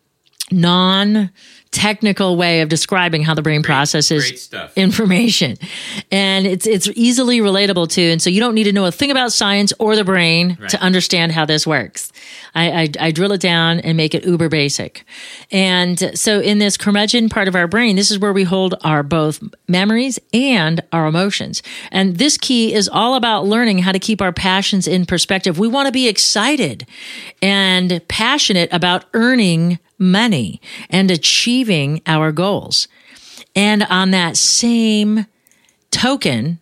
non 0.52 1.30
technical 1.74 2.38
way 2.38 2.62
of 2.62 2.70
describing 2.70 3.24
how 3.24 3.34
the 3.34 3.42
brain 3.42 3.64
processes 3.64 4.50
great 4.50 4.70
information. 4.76 5.58
And 6.12 6.46
it's 6.46 6.68
it's 6.68 6.88
easily 6.96 7.40
relatable 7.40 7.90
to 7.90 8.02
and 8.02 8.22
so 8.22 8.30
you 8.30 8.40
don't 8.40 8.54
need 8.54 8.66
to 8.66 8.72
know 8.72 8.86
a 8.86 8.92
thing 8.92 9.12
about 9.12 9.34
science 9.34 9.74
or 9.80 9.96
the 9.96 10.04
brain 10.04 10.58
to 10.70 10.80
understand 10.80 11.32
how 11.32 11.46
this 11.46 11.66
works. 11.66 12.12
I, 12.56 12.84
I, 12.84 12.88
I 13.00 13.12
drill 13.12 13.32
it 13.32 13.42
down 13.42 13.80
and 13.80 13.98
make 13.98 14.14
it 14.14 14.24
uber 14.24 14.50
basic. 14.50 15.04
And 15.52 16.18
so 16.18 16.40
in 16.40 16.60
this 16.60 16.78
curmudgeon 16.78 17.30
part 17.30 17.48
of 17.48 17.56
our 17.56 17.68
brain 17.68 17.96
this 17.96 18.12
is 18.12 18.20
where 18.20 18.34
we 18.34 18.44
hold 18.44 18.76
our 18.84 19.02
both 19.02 19.44
memories 19.68 20.20
and 20.32 20.82
our 20.92 21.08
emotions. 21.08 21.64
And 21.92 22.18
this 22.18 22.38
key 22.38 22.74
is 22.74 22.88
all 22.88 23.16
about 23.16 23.46
learning 23.46 23.80
how 23.80 23.92
to 23.92 24.00
keep 24.00 24.22
our 24.22 24.32
passions 24.32 24.88
in 24.88 25.06
perspective. 25.06 25.58
We 25.58 25.68
want 25.68 25.88
to 25.88 25.92
be 25.92 26.08
excited 26.08 26.88
and 27.42 28.02
passionate 28.08 28.70
about 28.72 29.06
earning 29.14 29.80
money 30.04 30.62
and 30.90 31.10
achieving 31.10 32.02
our 32.06 32.32
goals. 32.32 32.88
And 33.56 33.84
on 33.84 34.12
that 34.12 34.38
same 34.38 35.26
token, 35.92 36.60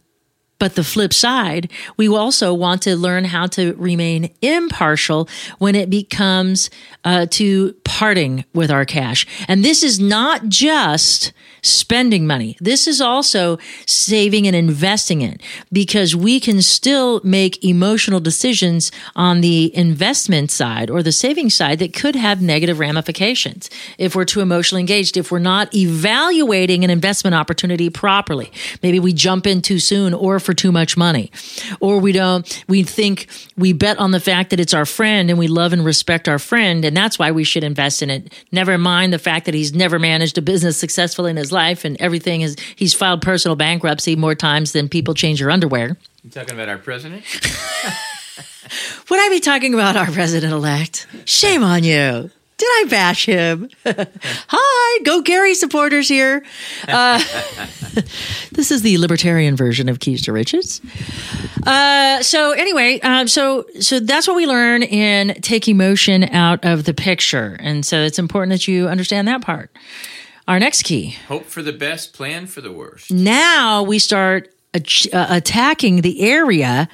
but 0.61 0.75
the 0.75 0.83
flip 0.83 1.11
side, 1.11 1.71
we 1.97 2.07
also 2.07 2.53
want 2.53 2.83
to 2.83 2.95
learn 2.95 3.25
how 3.25 3.47
to 3.47 3.73
remain 3.77 4.29
impartial 4.43 5.27
when 5.57 5.73
it 5.73 5.89
becomes 5.89 6.69
uh, 7.03 7.25
to 7.31 7.73
parting 7.83 8.45
with 8.53 8.69
our 8.69 8.85
cash. 8.85 9.25
And 9.47 9.65
this 9.65 9.81
is 9.81 9.99
not 9.99 10.49
just 10.49 11.33
spending 11.63 12.25
money. 12.25 12.57
This 12.59 12.87
is 12.87 13.01
also 13.01 13.57
saving 13.85 14.47
and 14.47 14.55
investing 14.55 15.21
it 15.21 15.41
because 15.71 16.15
we 16.15 16.39
can 16.39 16.61
still 16.61 17.21
make 17.23 17.63
emotional 17.63 18.19
decisions 18.19 18.91
on 19.15 19.41
the 19.41 19.75
investment 19.75 20.51
side 20.51 20.89
or 20.89 21.03
the 21.03 21.11
saving 21.11 21.49
side 21.49 21.79
that 21.79 21.93
could 21.93 22.15
have 22.15 22.41
negative 22.41 22.79
ramifications 22.79 23.69
if 23.97 24.15
we're 24.15 24.25
too 24.25 24.41
emotionally 24.41 24.81
engaged, 24.81 25.17
if 25.17 25.31
we're 25.31 25.39
not 25.39 25.73
evaluating 25.75 26.83
an 26.83 26.89
investment 26.89 27.35
opportunity 27.35 27.89
properly. 27.89 28.51
Maybe 28.81 28.99
we 28.99 29.13
jump 29.13 29.45
in 29.45 29.61
too 29.61 29.79
soon 29.79 30.13
or 30.13 30.39
for 30.39 30.50
too 30.53 30.71
much 30.71 30.97
money, 30.97 31.31
or 31.79 31.99
we 31.99 32.11
don't, 32.11 32.63
we 32.67 32.83
think 32.83 33.27
we 33.57 33.73
bet 33.73 33.97
on 33.99 34.11
the 34.11 34.19
fact 34.19 34.49
that 34.49 34.59
it's 34.59 34.73
our 34.73 34.85
friend 34.85 35.29
and 35.29 35.37
we 35.39 35.47
love 35.47 35.73
and 35.73 35.83
respect 35.83 36.27
our 36.27 36.39
friend, 36.39 36.83
and 36.85 36.95
that's 36.95 37.17
why 37.19 37.31
we 37.31 37.43
should 37.43 37.63
invest 37.63 38.01
in 38.01 38.09
it. 38.09 38.33
Never 38.51 38.77
mind 38.77 39.13
the 39.13 39.19
fact 39.19 39.45
that 39.45 39.53
he's 39.53 39.73
never 39.73 39.99
managed 39.99 40.37
a 40.37 40.41
business 40.41 40.77
successfully 40.77 41.31
in 41.31 41.37
his 41.37 41.51
life 41.51 41.85
and 41.85 41.99
everything 42.01 42.41
is, 42.41 42.55
he's 42.75 42.93
filed 42.93 43.21
personal 43.21 43.55
bankruptcy 43.55 44.15
more 44.15 44.35
times 44.35 44.71
than 44.71 44.89
people 44.89 45.13
change 45.13 45.39
their 45.39 45.51
underwear. 45.51 45.97
You 46.23 46.29
talking 46.29 46.53
about 46.53 46.69
our 46.69 46.77
president? 46.77 47.23
Would 49.09 49.19
I 49.19 49.29
be 49.29 49.39
talking 49.39 49.73
about 49.73 49.97
our 49.97 50.09
president 50.11 50.53
elect? 50.53 51.07
Shame 51.25 51.63
on 51.63 51.83
you. 51.83 52.29
Did 52.61 52.69
I 52.69 52.85
bash 52.91 53.25
him? 53.25 53.69
Hi, 53.85 55.03
go 55.03 55.23
Gary 55.23 55.55
supporters 55.55 56.07
here. 56.07 56.45
Uh, 56.87 57.17
this 58.51 58.69
is 58.69 58.83
the 58.83 58.99
libertarian 58.99 59.55
version 59.55 59.89
of 59.89 59.99
Keys 59.99 60.21
to 60.25 60.31
Riches. 60.31 60.79
Uh, 61.65 62.21
so 62.21 62.51
anyway, 62.51 62.99
um, 62.99 63.27
so 63.27 63.65
so 63.79 63.99
that's 63.99 64.27
what 64.27 64.35
we 64.35 64.45
learn 64.45 64.83
in 64.83 65.41
take 65.41 65.67
emotion 65.67 66.23
out 66.25 66.63
of 66.63 66.83
the 66.83 66.93
picture, 66.93 67.57
and 67.59 67.83
so 67.83 67.97
it's 68.03 68.19
important 68.19 68.51
that 68.51 68.67
you 68.67 68.87
understand 68.87 69.27
that 69.27 69.41
part. 69.41 69.75
Our 70.47 70.59
next 70.59 70.83
key. 70.83 71.17
Hope 71.29 71.45
for 71.45 71.63
the 71.63 71.73
best, 71.73 72.13
plan 72.13 72.45
for 72.45 72.61
the 72.61 72.71
worst. 72.71 73.09
Now 73.09 73.81
we 73.81 73.97
start 73.97 74.53
uh, 74.75 74.79
attacking 75.11 76.01
the 76.01 76.21
area 76.21 76.89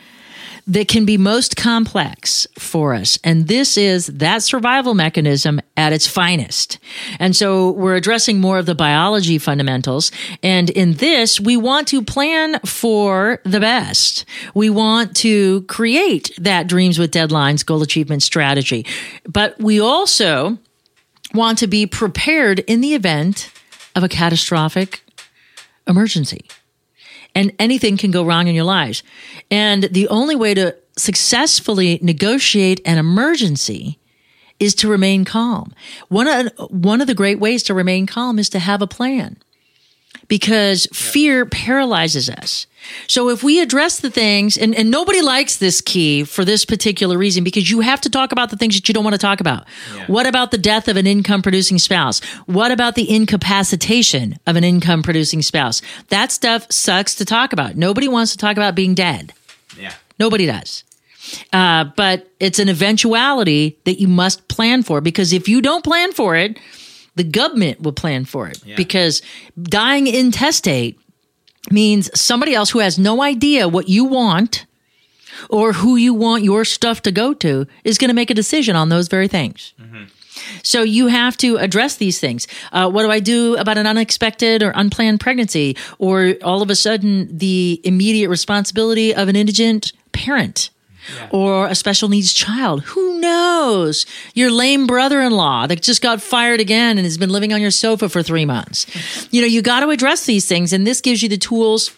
that 0.68 0.90
can 0.90 1.06
be 1.06 1.18
most 1.18 1.56
complex 1.56 2.46
for 2.60 2.94
us. 2.94 3.18
And 3.24 3.48
this 3.48 3.78
is 3.78 4.08
that 4.08 4.44
survival 4.44 4.94
mechanism 4.94 5.62
at 5.78 5.94
its 5.94 6.06
finest. 6.06 6.78
And 7.20 7.36
so 7.36 7.72
we're 7.72 7.96
addressing 7.96 8.40
more 8.40 8.58
of 8.58 8.66
the 8.66 8.76
biology 8.76 9.38
fundamentals. 9.38 10.12
And 10.44 10.70
in 10.70 10.96
this, 10.96 11.40
we 11.40 11.56
want 11.56 11.88
to 11.90 12.04
plan 12.04 12.60
for 12.66 13.40
the 13.46 13.62
best. 13.62 14.26
We 14.54 14.70
want 14.70 15.16
to 15.18 15.62
create 15.64 16.32
that 16.38 16.68
dreams 16.68 17.00
with 17.00 17.12
deadlines 17.12 17.66
goal 17.66 17.82
achievement 17.82 18.24
strategy. 18.24 18.86
But 19.28 19.58
we 19.60 19.80
also 19.80 20.58
want 21.34 21.60
to 21.60 21.68
be 21.68 21.88
prepared 21.88 22.60
in 22.60 22.82
the 22.82 22.94
event 22.94 23.52
of 23.96 24.04
a 24.04 24.10
catastrophic 24.10 25.02
emergency 25.88 26.46
and 27.38 27.54
anything 27.60 27.98
can 27.98 28.10
go 28.10 28.26
wrong 28.26 28.48
in 28.48 28.56
your 28.56 28.64
lives. 28.64 29.04
And 29.52 29.84
the 29.84 30.08
only 30.08 30.36
way 30.36 30.56
to 30.56 30.76
successfully 30.98 32.00
negotiate 32.02 32.82
an 32.84 32.98
emergency 32.98 34.00
is 34.60 34.74
to 34.74 34.88
remain 34.88 35.24
calm. 35.24 35.72
One 36.08 36.28
of, 36.28 36.52
one 36.72 37.00
of 37.00 37.06
the 37.06 37.14
great 37.14 37.40
ways 37.40 37.62
to 37.64 37.76
remain 37.76 38.08
calm 38.08 38.40
is 38.40 38.50
to 38.50 38.60
have 38.60 38.82
a 38.82 38.88
plan 38.88 39.38
because 40.28 40.88
fear 40.92 41.46
paralyzes 41.46 42.28
us. 42.28 42.66
So 43.08 43.30
if 43.30 43.44
we 43.44 43.62
address 43.62 44.00
the 44.00 44.10
things, 44.10 44.58
and, 44.58 44.76
and 44.76 44.90
nobody 44.92 45.22
likes 45.22 45.58
this 45.58 45.82
key 45.82 46.24
for 46.24 46.46
this 46.46 46.66
particular 46.66 47.18
reason, 47.18 47.44
because 47.44 47.70
you 47.70 47.82
have 47.82 48.02
to 48.02 48.10
talk 48.10 48.32
about 48.32 48.50
the 48.50 48.58
things 48.58 48.76
that 48.76 48.88
you 48.88 48.94
don't 48.94 49.04
want 49.04 49.14
to 49.14 49.20
talk 49.20 49.40
about. 49.40 49.68
What 50.08 50.28
about 50.28 50.52
the 50.52 50.58
death 50.58 50.88
of 50.88 50.98
an 50.98 51.08
income 51.08 51.42
producing 51.42 51.78
spouse? 51.78 52.24
What 52.46 52.72
about 52.72 52.96
the 52.96 53.14
incapacitation 53.14 54.38
of 54.46 54.56
an 54.56 54.64
income 54.64 55.04
producing 55.04 55.42
spouse? 55.42 55.82
That 56.10 56.32
stuff 56.32 56.72
sucks 56.72 57.16
to 57.16 57.26
talk 57.26 57.54
about. 57.54 57.76
Nobody 57.76 58.08
wants 58.08 58.32
to 58.32 58.38
talk 58.38 58.58
about 58.58 58.76
being 58.76 58.94
dead. 58.94 59.34
Yeah. 59.78 59.94
Nobody 60.20 60.46
does. 60.46 60.84
Uh, 61.52 61.86
but 61.96 62.32
it's 62.40 62.60
an 62.60 62.70
eventuality 62.70 63.78
that 63.84 64.00
you 64.00 64.08
must 64.08 64.48
plan 64.48 64.84
for 64.84 65.02
because 65.02 65.34
if 65.34 65.48
you 65.48 65.62
don't 65.62 65.84
plan 65.84 66.14
for 66.14 66.36
it, 66.36 66.58
the 67.16 67.24
government 67.24 67.82
will 67.82 67.92
plan 67.92 68.26
for 68.26 68.48
it 68.48 68.62
because 68.76 69.22
dying 69.62 70.08
intestate 70.08 71.00
means 71.72 72.10
somebody 72.20 72.54
else 72.54 72.72
who 72.72 72.80
has 72.80 72.98
no 72.98 73.22
idea 73.22 73.68
what 73.68 73.90
you 73.90 74.06
want 74.06 74.66
or 75.50 75.74
who 75.74 75.96
you 75.96 76.14
want 76.14 76.44
your 76.44 76.66
stuff 76.66 77.02
to 77.04 77.12
go 77.12 77.34
to 77.34 77.68
is 77.84 77.98
going 77.98 78.10
to 78.10 78.14
make 78.16 78.30
a 78.30 78.34
decision 78.34 78.76
on 78.76 78.90
those 78.90 79.08
very 79.08 79.28
things. 79.28 79.74
So 80.64 80.82
you 80.84 81.08
have 81.08 81.36
to 81.38 81.58
address 81.58 81.96
these 81.98 82.20
things. 82.20 82.48
Uh, 82.72 82.90
what 82.90 83.04
do 83.04 83.12
I 83.12 83.20
do 83.20 83.58
about 83.58 83.78
an 83.78 83.88
unexpected 83.88 84.64
or 84.64 84.72
unplanned 84.76 85.20
pregnancy, 85.20 85.76
or 85.98 86.36
all 86.44 86.62
of 86.62 86.70
a 86.70 86.76
sudden 86.76 87.38
the 87.38 87.82
immediate 87.84 88.30
responsibility 88.30 89.14
of 89.14 89.28
an 89.28 89.36
indigent 89.36 89.94
parent? 90.12 90.70
Or 91.32 91.68
a 91.68 91.76
special 91.76 92.10
needs 92.10 92.34
child. 92.34 92.84
Who 92.84 93.20
knows? 93.20 94.06
Your 94.34 94.52
lame 94.52 94.88
brother 94.88 95.22
in 95.22 95.32
law 95.32 95.68
that 95.68 95.82
just 95.82 96.02
got 96.02 96.22
fired 96.22 96.60
again 96.60 96.98
and 96.98 97.06
has 97.06 97.18
been 97.18 97.30
living 97.30 97.54
on 97.54 97.62
your 97.62 97.72
sofa 97.72 98.10
for 98.10 98.24
three 98.24 98.46
months. 98.46 98.86
You 99.32 99.42
know, 99.42 99.48
you 99.48 99.62
got 99.62 99.82
to 99.82 99.90
address 99.90 100.26
these 100.26 100.48
things, 100.48 100.72
and 100.74 100.88
this 100.88 101.02
gives 101.02 101.22
you 101.22 101.28
the 101.30 101.38
tools 101.38 101.92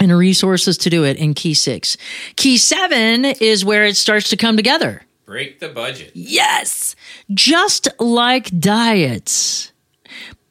and 0.00 0.16
resources 0.16 0.76
to 0.78 0.90
do 0.90 1.04
it 1.04 1.16
in 1.16 1.32
key 1.34 1.54
six. 1.54 1.96
Key 2.36 2.58
seven 2.58 3.24
is 3.24 3.64
where 3.64 3.84
it 3.84 3.96
starts 3.96 4.30
to 4.30 4.36
come 4.36 4.56
together. 4.56 5.02
Break 5.24 5.60
the 5.60 5.68
budget. 5.68 6.12
Yes. 6.14 6.96
Just 7.32 7.88
like 7.98 8.50
diets. 8.58 9.72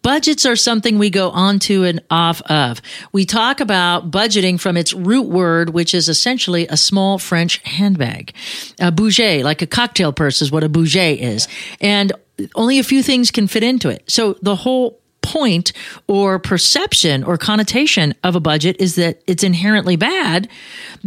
Budgets 0.06 0.46
are 0.46 0.56
something 0.56 1.00
we 1.00 1.10
go 1.10 1.32
onto 1.32 1.84
and 1.84 2.00
off 2.12 2.40
of. 2.44 2.80
We 3.12 3.26
talk 3.26 3.60
about 3.60 4.12
budgeting 4.12 4.60
from 4.60 4.78
its 4.78 4.94
root 4.94 5.26
word, 5.26 5.72
which 5.72 5.96
is 5.96 6.08
essentially 6.08 6.68
a 6.68 6.78
small 6.78 7.18
French 7.18 7.58
handbag. 7.64 8.32
A 8.80 8.92
bouget, 8.92 9.44
like 9.44 9.64
a 9.64 9.66
cocktail 9.66 10.14
purse 10.14 10.44
is 10.44 10.52
what 10.52 10.64
a 10.64 10.70
bouget 10.70 11.20
is. 11.20 11.48
And 11.82 12.14
only 12.54 12.78
a 12.78 12.84
few 12.84 13.02
things 13.02 13.32
can 13.32 13.48
fit 13.48 13.64
into 13.64 13.90
it. 13.90 14.04
So 14.08 14.36
the 14.44 14.56
whole 14.56 15.00
point 15.24 15.74
or 16.06 16.38
perception 16.38 17.24
or 17.24 17.36
connotation 17.40 18.14
of 18.24 18.36
a 18.36 18.40
budget 18.40 18.76
is 18.80 18.94
that 18.98 19.24
it's 19.26 19.44
inherently 19.44 19.96
bad 19.96 20.48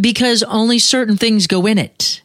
because 0.00 0.42
only 0.42 0.80
certain 0.80 1.16
things 1.16 1.46
go 1.46 1.66
in 1.66 1.78
it. 1.78 2.20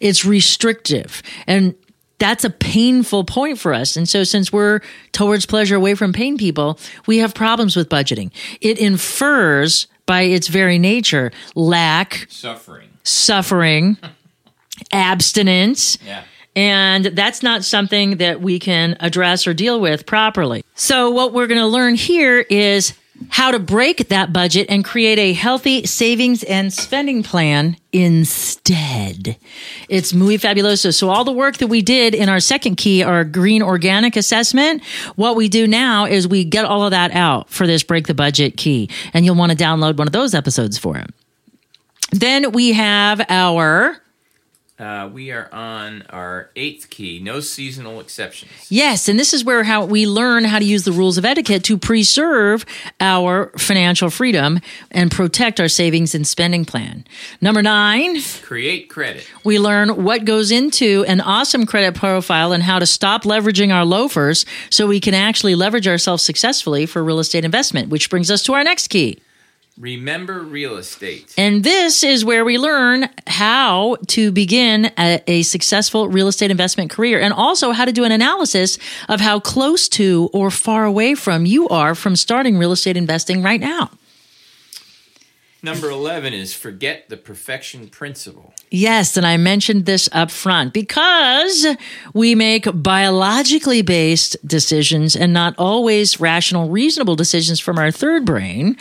It's 0.00 0.24
restrictive. 0.24 1.22
And 1.46 1.74
that's 2.18 2.44
a 2.44 2.50
painful 2.50 3.24
point 3.24 3.58
for 3.58 3.74
us. 3.74 3.96
And 3.96 4.08
so, 4.08 4.24
since 4.24 4.52
we're 4.52 4.80
towards 5.12 5.46
pleasure 5.46 5.76
away 5.76 5.94
from 5.94 6.12
pain 6.12 6.38
people, 6.38 6.78
we 7.06 7.18
have 7.18 7.34
problems 7.34 7.76
with 7.76 7.88
budgeting. 7.88 8.30
It 8.60 8.78
infers 8.78 9.86
by 10.06 10.22
its 10.22 10.48
very 10.48 10.78
nature 10.78 11.32
lack, 11.54 12.26
Suffering. 12.30 12.88
suffering, 13.02 13.96
abstinence. 14.92 15.98
Yeah. 16.04 16.22
And 16.54 17.04
that's 17.06 17.42
not 17.42 17.64
something 17.64 18.16
that 18.16 18.40
we 18.40 18.58
can 18.58 18.96
address 19.00 19.46
or 19.46 19.52
deal 19.52 19.78
with 19.78 20.06
properly. 20.06 20.64
So, 20.74 21.10
what 21.10 21.34
we're 21.34 21.46
going 21.48 21.60
to 21.60 21.66
learn 21.66 21.96
here 21.96 22.40
is 22.48 22.94
how 23.28 23.50
to 23.50 23.58
break 23.58 24.08
that 24.08 24.32
budget 24.32 24.66
and 24.68 24.84
create 24.84 25.18
a 25.18 25.32
healthy 25.32 25.86
savings 25.86 26.42
and 26.44 26.72
spending 26.72 27.22
plan 27.22 27.76
instead. 27.92 29.36
It's 29.88 30.12
muy 30.12 30.36
fabuloso. 30.36 30.94
So, 30.94 31.08
all 31.08 31.24
the 31.24 31.32
work 31.32 31.58
that 31.58 31.68
we 31.68 31.82
did 31.82 32.14
in 32.14 32.28
our 32.28 32.40
second 32.40 32.76
key, 32.76 33.02
our 33.02 33.24
green 33.24 33.62
organic 33.62 34.16
assessment, 34.16 34.84
what 35.16 35.36
we 35.36 35.48
do 35.48 35.66
now 35.66 36.06
is 36.06 36.28
we 36.28 36.44
get 36.44 36.64
all 36.64 36.84
of 36.84 36.90
that 36.90 37.12
out 37.12 37.50
for 37.50 37.66
this 37.66 37.82
break 37.82 38.06
the 38.06 38.14
budget 38.14 38.56
key. 38.56 38.90
And 39.14 39.24
you'll 39.24 39.36
want 39.36 39.52
to 39.52 39.58
download 39.58 39.96
one 39.96 40.06
of 40.06 40.12
those 40.12 40.34
episodes 40.34 40.78
for 40.78 40.96
it. 40.96 41.10
Then 42.12 42.52
we 42.52 42.72
have 42.72 43.20
our 43.28 44.00
Uh, 44.78 45.08
we 45.10 45.30
are 45.30 45.48
on 45.54 46.02
our 46.10 46.50
eighth 46.54 46.90
key. 46.90 47.18
No 47.18 47.40
seasonal 47.40 47.98
exceptions. 47.98 48.50
Yes, 48.68 49.08
and 49.08 49.18
this 49.18 49.32
is 49.32 49.42
where 49.42 49.64
how 49.64 49.86
we 49.86 50.06
learn 50.06 50.44
how 50.44 50.58
to 50.58 50.64
use 50.66 50.84
the 50.84 50.92
rules 50.92 51.16
of 51.16 51.24
etiquette 51.24 51.64
to 51.64 51.78
preserve 51.78 52.66
our 53.00 53.50
financial 53.56 54.10
freedom 54.10 54.60
and 54.90 55.10
protect 55.10 55.60
our 55.60 55.68
savings 55.68 56.14
and 56.14 56.26
spending 56.26 56.66
plan. 56.66 57.06
Number 57.40 57.62
9, 57.62 58.20
Create 58.42 58.90
credit. 58.90 59.26
we 59.44 59.58
learn 59.58 60.04
what 60.04 60.26
goes 60.26 60.50
into 60.50 61.06
an 61.08 61.22
awesome 61.22 61.64
credit 61.64 61.94
profile 61.94 62.52
and 62.52 62.62
how 62.62 62.78
to 62.78 62.84
stop 62.86 63.22
leveraging 63.22 63.72
our 63.72 63.86
loafers 63.86 64.44
so 64.70 64.86
we 64.86 65.00
can 65.00 65.14
actually 65.14 65.54
leverage 65.54 65.88
ourselves 65.88 66.22
successfully 66.22 66.84
for 66.84 67.02
real 67.02 67.18
estate 67.18 67.46
investment, 67.46 67.88
which 67.88 68.10
brings 68.10 68.30
us 68.30 68.42
to 68.42 68.52
our 68.52 68.62
next 68.62 68.88
key. 68.88 69.18
Remember 69.78 70.40
real 70.40 70.78
estate. 70.78 71.34
And 71.36 71.62
this 71.62 72.02
is 72.02 72.24
where 72.24 72.46
we 72.46 72.56
learn 72.56 73.10
how 73.26 73.98
to 74.08 74.32
begin 74.32 74.90
a, 74.98 75.22
a, 75.26 75.42
successful 75.42 76.08
real 76.08 76.28
estate 76.28 76.50
investment 76.50 76.90
career 76.90 77.20
and 77.20 77.34
also 77.34 77.72
how 77.72 77.84
to 77.84 77.92
do 77.92 78.04
an 78.04 78.10
analysis 78.12 78.78
of 79.10 79.20
how 79.20 79.38
close 79.38 79.86
to 79.90 80.30
or 80.32 80.50
far 80.50 80.86
away 80.86 81.14
from 81.14 81.44
you 81.44 81.68
are 81.68 81.94
from 81.94 82.16
starting 82.16 82.56
real 82.56 82.72
estate 82.72 82.96
investing 82.96 83.42
right 83.42 83.60
now. 83.60 83.90
Number 85.62 85.90
11 85.90 86.32
is 86.32 86.54
forget 86.54 87.10
the 87.10 87.16
perfection 87.18 87.88
principle. 87.88 88.54
Yes, 88.70 89.16
and 89.16 89.26
I 89.26 89.36
mentioned 89.36 89.84
this 89.84 90.08
up 90.12 90.30
front 90.30 90.72
because 90.72 91.66
we 92.14 92.34
make 92.34 92.66
biologically 92.72 93.82
based 93.82 94.36
decisions 94.46 95.16
and 95.16 95.34
not 95.34 95.54
always 95.58 96.18
rational, 96.18 96.68
reasonable 96.70 97.16
decisions 97.16 97.60
from 97.60 97.78
our 97.78 97.90
third 97.90 98.24
brain. 98.24 98.78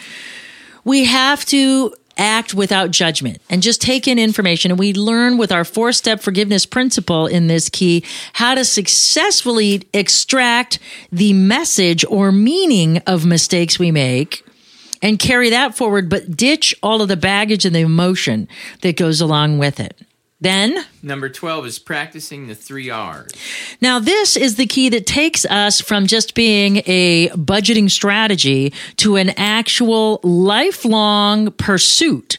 We 0.85 1.05
have 1.05 1.43
to 1.45 1.93
act 2.17 2.53
without 2.53 2.91
judgment 2.91 3.41
and 3.49 3.61
just 3.61 3.81
take 3.81 4.07
in 4.07 4.17
information. 4.17 4.71
And 4.71 4.79
we 4.79 4.93
learn 4.93 5.37
with 5.37 5.51
our 5.51 5.65
four 5.65 5.91
step 5.91 6.21
forgiveness 6.21 6.65
principle 6.65 7.27
in 7.27 7.47
this 7.47 7.69
key 7.69 8.03
how 8.33 8.55
to 8.55 8.63
successfully 8.63 9.83
extract 9.93 10.79
the 11.11 11.33
message 11.33 12.05
or 12.05 12.31
meaning 12.31 12.99
of 12.99 13.25
mistakes 13.25 13.77
we 13.77 13.91
make 13.91 14.45
and 15.01 15.19
carry 15.19 15.49
that 15.49 15.75
forward, 15.75 16.09
but 16.09 16.35
ditch 16.35 16.73
all 16.81 17.01
of 17.01 17.07
the 17.07 17.17
baggage 17.17 17.65
and 17.65 17.75
the 17.75 17.81
emotion 17.81 18.47
that 18.81 18.97
goes 18.97 19.21
along 19.21 19.57
with 19.57 19.79
it. 19.79 19.99
Then, 20.41 20.85
number 21.01 21.29
12 21.29 21.65
is 21.65 21.79
practicing 21.79 22.47
the 22.47 22.55
three 22.55 22.89
R's. 22.89 23.31
Now, 23.79 23.99
this 23.99 24.35
is 24.35 24.57
the 24.57 24.65
key 24.65 24.89
that 24.89 25.07
takes 25.07 25.45
us 25.45 25.79
from 25.79 26.07
just 26.07 26.35
being 26.35 26.81
a 26.85 27.29
budgeting 27.29 27.89
strategy 27.89 28.73
to 28.97 29.15
an 29.15 29.29
actual 29.37 30.19
lifelong 30.23 31.51
pursuit 31.51 32.37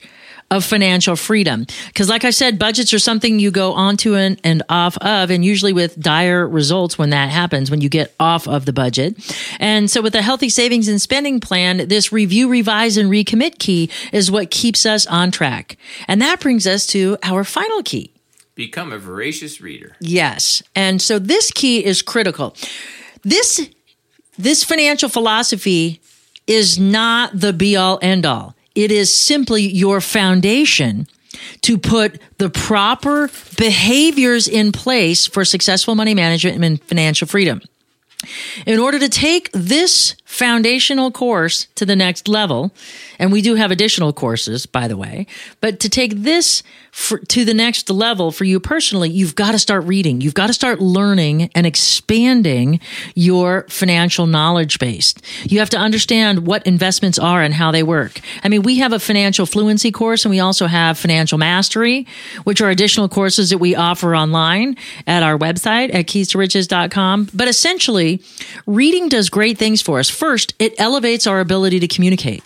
of 0.51 0.65
financial 0.65 1.17
freedom. 1.17 1.67
Because, 1.89 2.09
like 2.09 2.25
I 2.25 2.31
said, 2.31 2.59
budgets 2.59 2.95
are 2.95 2.99
something 2.99 3.39
you 3.39 3.51
go 3.51 3.73
onto 3.73 4.15
and, 4.15 4.41
and 4.45 4.63
off 4.69 4.97
of, 4.99 5.31
and 5.31 5.45
usually 5.45 5.73
with 5.73 5.99
dire 6.01 6.47
results 6.47 6.97
when 6.99 7.11
that 7.11 7.31
happens, 7.31 7.71
when 7.71 7.81
you 7.81 7.89
get 7.89 8.15
off 8.21 8.47
of 8.47 8.65
the 8.65 8.73
budget. 8.73 9.17
And 9.59 9.91
so, 9.91 10.01
with 10.01 10.15
a 10.15 10.23
healthy 10.23 10.49
savings 10.49 10.89
and 10.89 11.01
spending 11.01 11.41
plan, 11.41 11.89
this 11.89 12.13
review, 12.13 12.49
revise, 12.49 12.97
and 12.97 13.11
recommit 13.11 13.59
key 13.59 13.91
is 14.13 14.31
what 14.31 14.51
keeps 14.51 14.87
us 14.87 15.07
on 15.07 15.31
track. 15.31 15.77
And 16.07 16.23
that 16.23 16.41
brings 16.41 16.67
us 16.67 16.87
to 16.89 17.17
our 17.23 17.45
final 17.45 17.83
key. 17.83 18.13
Become 18.55 18.93
a 18.93 18.99
voracious 18.99 19.61
reader. 19.61 19.97
Yes. 20.01 20.63
And 20.75 21.03
so 21.03 21.19
this 21.19 21.51
key 21.51 21.85
is 21.85 22.01
critical. 22.01 22.57
This 23.23 23.69
this 24.39 24.65
financial 24.65 25.09
philosophy 25.09 26.01
is 26.47 26.79
not 26.79 27.39
the 27.39 27.53
be 27.53 27.77
all 27.77 27.99
end 28.01 28.25
all. 28.25 28.56
It 28.77 28.93
is 28.93 29.13
simply 29.13 29.63
your 29.63 30.01
foundation 30.01 31.09
to 31.63 31.79
put 31.79 32.21
the 32.39 32.51
proper 32.51 33.31
behaviors 33.57 34.47
in 34.47 34.71
place 34.71 35.27
for 35.27 35.45
successful 35.45 35.95
money 35.95 36.15
management 36.15 36.63
and 36.63 36.83
financial 36.83 37.27
freedom. 37.27 37.61
In 38.67 38.79
order 38.79 38.99
to 38.99 39.09
take 39.09 39.51
this 39.53 40.15
foundational 40.37 41.11
course 41.11 41.67
to 41.77 41.87
the 41.87 41.97
next 41.97 42.29
level, 42.29 42.71
and 43.19 43.33
we 43.33 43.41
do 43.41 43.55
have 43.55 43.71
additional 43.71 44.13
courses, 44.13 44.67
by 44.67 44.87
the 44.87 44.97
way, 44.97 45.27
but 45.63 45.81
to 45.81 45.89
take 45.89 46.15
this 46.15 46.63
for, 46.93 47.19
to 47.19 47.45
the 47.45 47.53
next 47.53 47.91
level 47.91 48.31
for 48.33 48.45
you 48.45 48.59
personally, 48.59 49.11
you've 49.11 49.35
got 49.35 49.53
to 49.53 49.59
start 49.59 49.85
reading. 49.85 50.23
You've 50.23 50.35
got 50.35 50.47
to 50.47 50.55
start 50.55 50.81
learning 50.81 51.51
and 51.55 51.67
expanding 51.67 52.81
your 53.15 53.67
financial 53.69 54.27
knowledge 54.27 54.79
base. 54.79 55.15
You 55.45 55.59
have 55.59 55.71
to 55.71 55.79
understand 55.79 56.47
what 56.47 56.67
investments 56.67 57.19
are 57.19 57.43
and 57.43 57.53
how 57.53 57.71
they 57.71 57.83
work. 57.83 58.21
I 58.43 58.49
mean, 58.49 58.63
we 58.63 58.79
have 58.79 58.95
a 58.95 58.99
financial 58.99 59.45
fluency 59.45 59.91
course 59.93 60.25
and 60.25 60.31
we 60.31 60.41
also 60.41 60.67
have 60.67 60.99
financial 60.99 61.37
mastery, 61.37 62.07
which 62.45 62.61
are 62.61 62.71
additional 62.71 63.11
courses 63.11 63.51
that 63.51 63.59
we 63.59 63.75
offer 63.75 64.17
online 64.17 64.77
at 65.07 65.23
our 65.23 65.39
website 65.39 65.95
at 65.95 66.07
keys 66.07 66.29
to 66.31 66.39
riches.com. 66.39 67.29
But 67.35 67.49
essentially, 67.49 68.23
reading 68.67 69.09
does 69.11 69.29
great 69.29 69.59
things 69.59 69.83
for 69.83 69.99
us. 69.99 70.09
First, 70.09 70.26
it 70.59 70.75
elevates 70.79 71.27
our 71.27 71.41
ability 71.41 71.81
to 71.81 71.89
communicate. 71.89 72.43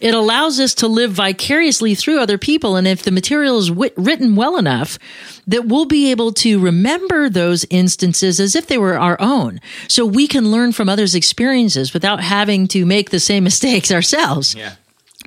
It 0.00 0.14
allows 0.14 0.60
us 0.60 0.74
to 0.76 0.88
live 0.88 1.12
vicariously 1.12 1.94
through 1.94 2.20
other 2.20 2.38
people. 2.38 2.76
And 2.76 2.86
if 2.86 3.02
the 3.02 3.10
material 3.10 3.58
is 3.58 3.70
wit- 3.70 3.94
written 3.96 4.36
well 4.36 4.56
enough, 4.58 4.98
that 5.46 5.66
we'll 5.66 5.86
be 5.86 6.10
able 6.10 6.32
to 6.34 6.58
remember 6.58 7.28
those 7.28 7.64
instances 7.70 8.38
as 8.38 8.54
if 8.54 8.66
they 8.66 8.78
were 8.78 8.98
our 8.98 9.16
own. 9.20 9.60
So 9.88 10.04
we 10.04 10.28
can 10.28 10.50
learn 10.50 10.72
from 10.72 10.88
others' 10.88 11.14
experiences 11.14 11.94
without 11.94 12.20
having 12.20 12.68
to 12.68 12.84
make 12.84 13.10
the 13.10 13.20
same 13.20 13.44
mistakes 13.50 13.90
ourselves. 13.90 14.54
Yeah. 14.54 14.74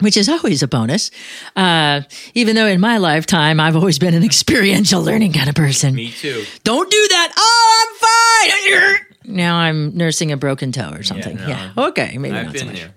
Which 0.01 0.15
is 0.15 0.29
always 0.29 0.63
a 0.63 0.67
bonus. 0.67 1.11
Uh, 1.57 2.01
even 2.33 2.55
though 2.55 2.67
in 2.67 2.79
my 2.79 2.97
lifetime, 2.97 3.59
I've 3.59 3.75
always 3.75 3.99
been 3.99 4.13
an 4.13 4.23
experiential 4.31 5.01
learning 5.01 5.33
kind 5.33 5.49
of 5.49 5.55
person. 5.55 5.95
Me 5.95 6.11
too. 6.11 6.45
Don't 6.63 6.89
do 6.89 7.07
that. 7.09 7.33
Oh, 7.35 7.87
I'm 7.87 8.91
fine. 8.99 9.05
Now 9.29 9.57
I'm 9.57 9.95
nursing 9.95 10.31
a 10.31 10.37
broken 10.37 10.71
toe 10.71 10.91
or 10.91 11.03
something. 11.03 11.37
no. 11.37 11.47
Yeah. 11.47 11.71
Okay. 11.77 12.17
Maybe 12.17 12.35
I've 12.35 12.47
not 12.47 12.57
so 12.57 12.65
much. 12.65 12.75
there. 12.75 12.93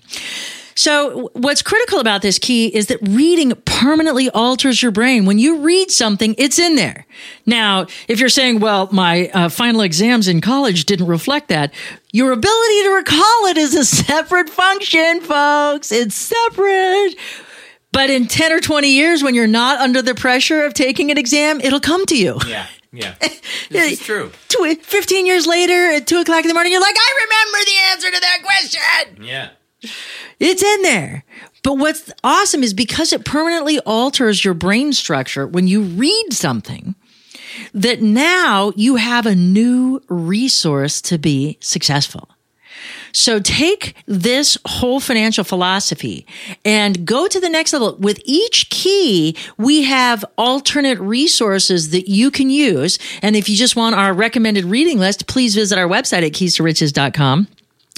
So, 0.75 1.31
what's 1.35 1.61
critical 1.61 2.01
about 2.01 2.23
this 2.23 2.38
key 2.38 2.66
is 2.66 2.87
that 2.87 2.99
reading 3.03 3.53
permanently 3.66 4.31
alters 4.31 4.83
your 4.83 4.90
brain. 4.90 5.27
When 5.27 5.38
you 5.38 5.59
read 5.61 5.90
something, 5.90 6.35
it's 6.38 6.59
in 6.59 6.77
there. 6.77 7.05
Now, 7.45 7.87
if 8.09 8.18
you're 8.18 8.31
saying, 8.31 8.61
well, 8.61 8.88
my 8.90 9.29
uh, 9.35 9.49
final 9.51 9.83
exams 9.83 10.29
in 10.29 10.40
college 10.40 10.87
didn't 10.87 11.09
reflect 11.09 11.49
that, 11.49 11.75
your 12.11 12.33
ability 12.33 12.83
to 12.85 12.90
recall 12.95 13.47
it 13.49 13.59
is 13.59 13.75
a 13.75 13.85
separate 14.07 14.49
function, 14.49 15.21
folks. 15.21 15.92
It's 15.92 16.14
separate. 16.14 17.16
But 17.92 18.09
in 18.09 18.27
10 18.27 18.53
or 18.53 18.61
20 18.61 18.88
years, 18.88 19.23
when 19.23 19.35
you're 19.35 19.47
not 19.47 19.79
under 19.79 20.01
the 20.01 20.14
pressure 20.14 20.64
of 20.64 20.73
taking 20.73 21.11
an 21.11 21.18
exam, 21.18 21.61
it'll 21.61 21.81
come 21.81 22.07
to 22.07 22.16
you. 22.16 22.38
Yeah. 22.49 22.66
Yeah. 22.93 23.15
This 23.71 23.93
is 23.93 24.01
true. 24.01 24.31
Tw- 24.49 24.83
15 24.83 25.25
years 25.25 25.47
later 25.47 25.93
at 25.93 26.07
2 26.07 26.19
o'clock 26.19 26.43
in 26.45 26.49
the 26.49 26.53
morning, 26.53 26.73
you're 26.73 26.81
like, 26.83 26.95
I 26.95 27.25
remember 27.25 27.65
the 27.65 27.91
answer 27.91 28.11
to 28.11 28.21
that 28.21 28.39
question. 28.43 29.25
Yeah. 29.25 29.51
It's 30.39 30.63
in 30.63 30.83
there. 30.83 31.25
But 31.63 31.79
what's 31.79 32.13
awesome 32.23 32.63
is 32.63 32.75
because 32.75 33.15
it 33.15 33.25
permanently 33.25 33.79
alters 33.81 34.45
your 34.45 34.53
brain 34.53 34.93
structure 34.93 35.47
when 35.47 35.69
you 35.69 35.83
read 35.83 36.33
something, 36.33 36.95
that 37.73 38.03
now 38.03 38.73
you 38.77 38.97
have 38.97 39.25
a 39.25 39.35
new 39.35 40.03
resource 40.09 41.01
to 41.03 41.19
be 41.19 41.57
successful. 41.61 42.29
So 43.12 43.38
take 43.40 43.94
this 44.07 44.59
whole 44.66 45.01
financial 45.01 45.44
philosophy 45.44 46.27
and 46.64 47.07
go 47.07 47.29
to 47.29 47.40
the 47.40 47.48
next 47.48 47.72
level. 47.72 47.96
With 47.96 48.20
each 48.25 48.70
key, 48.70 49.37
we 49.57 49.83
have 49.85 50.25
alternate 50.37 50.98
resources 50.98 51.90
that 51.90 52.11
you 52.11 52.31
can 52.31 52.51
use. 52.51 52.98
And 53.22 53.37
if 53.37 53.48
you 53.48 53.57
just 53.57 53.77
want 53.77 53.94
our 53.94 54.12
recommended 54.12 54.64
reading 54.64 54.98
list, 54.98 55.27
please 55.27 55.55
visit 55.55 55.79
our 55.79 55.88
website 55.88 56.27
at 56.27 56.33
keys 56.33 56.57
to 56.57 56.62
riches.com. 56.62 57.48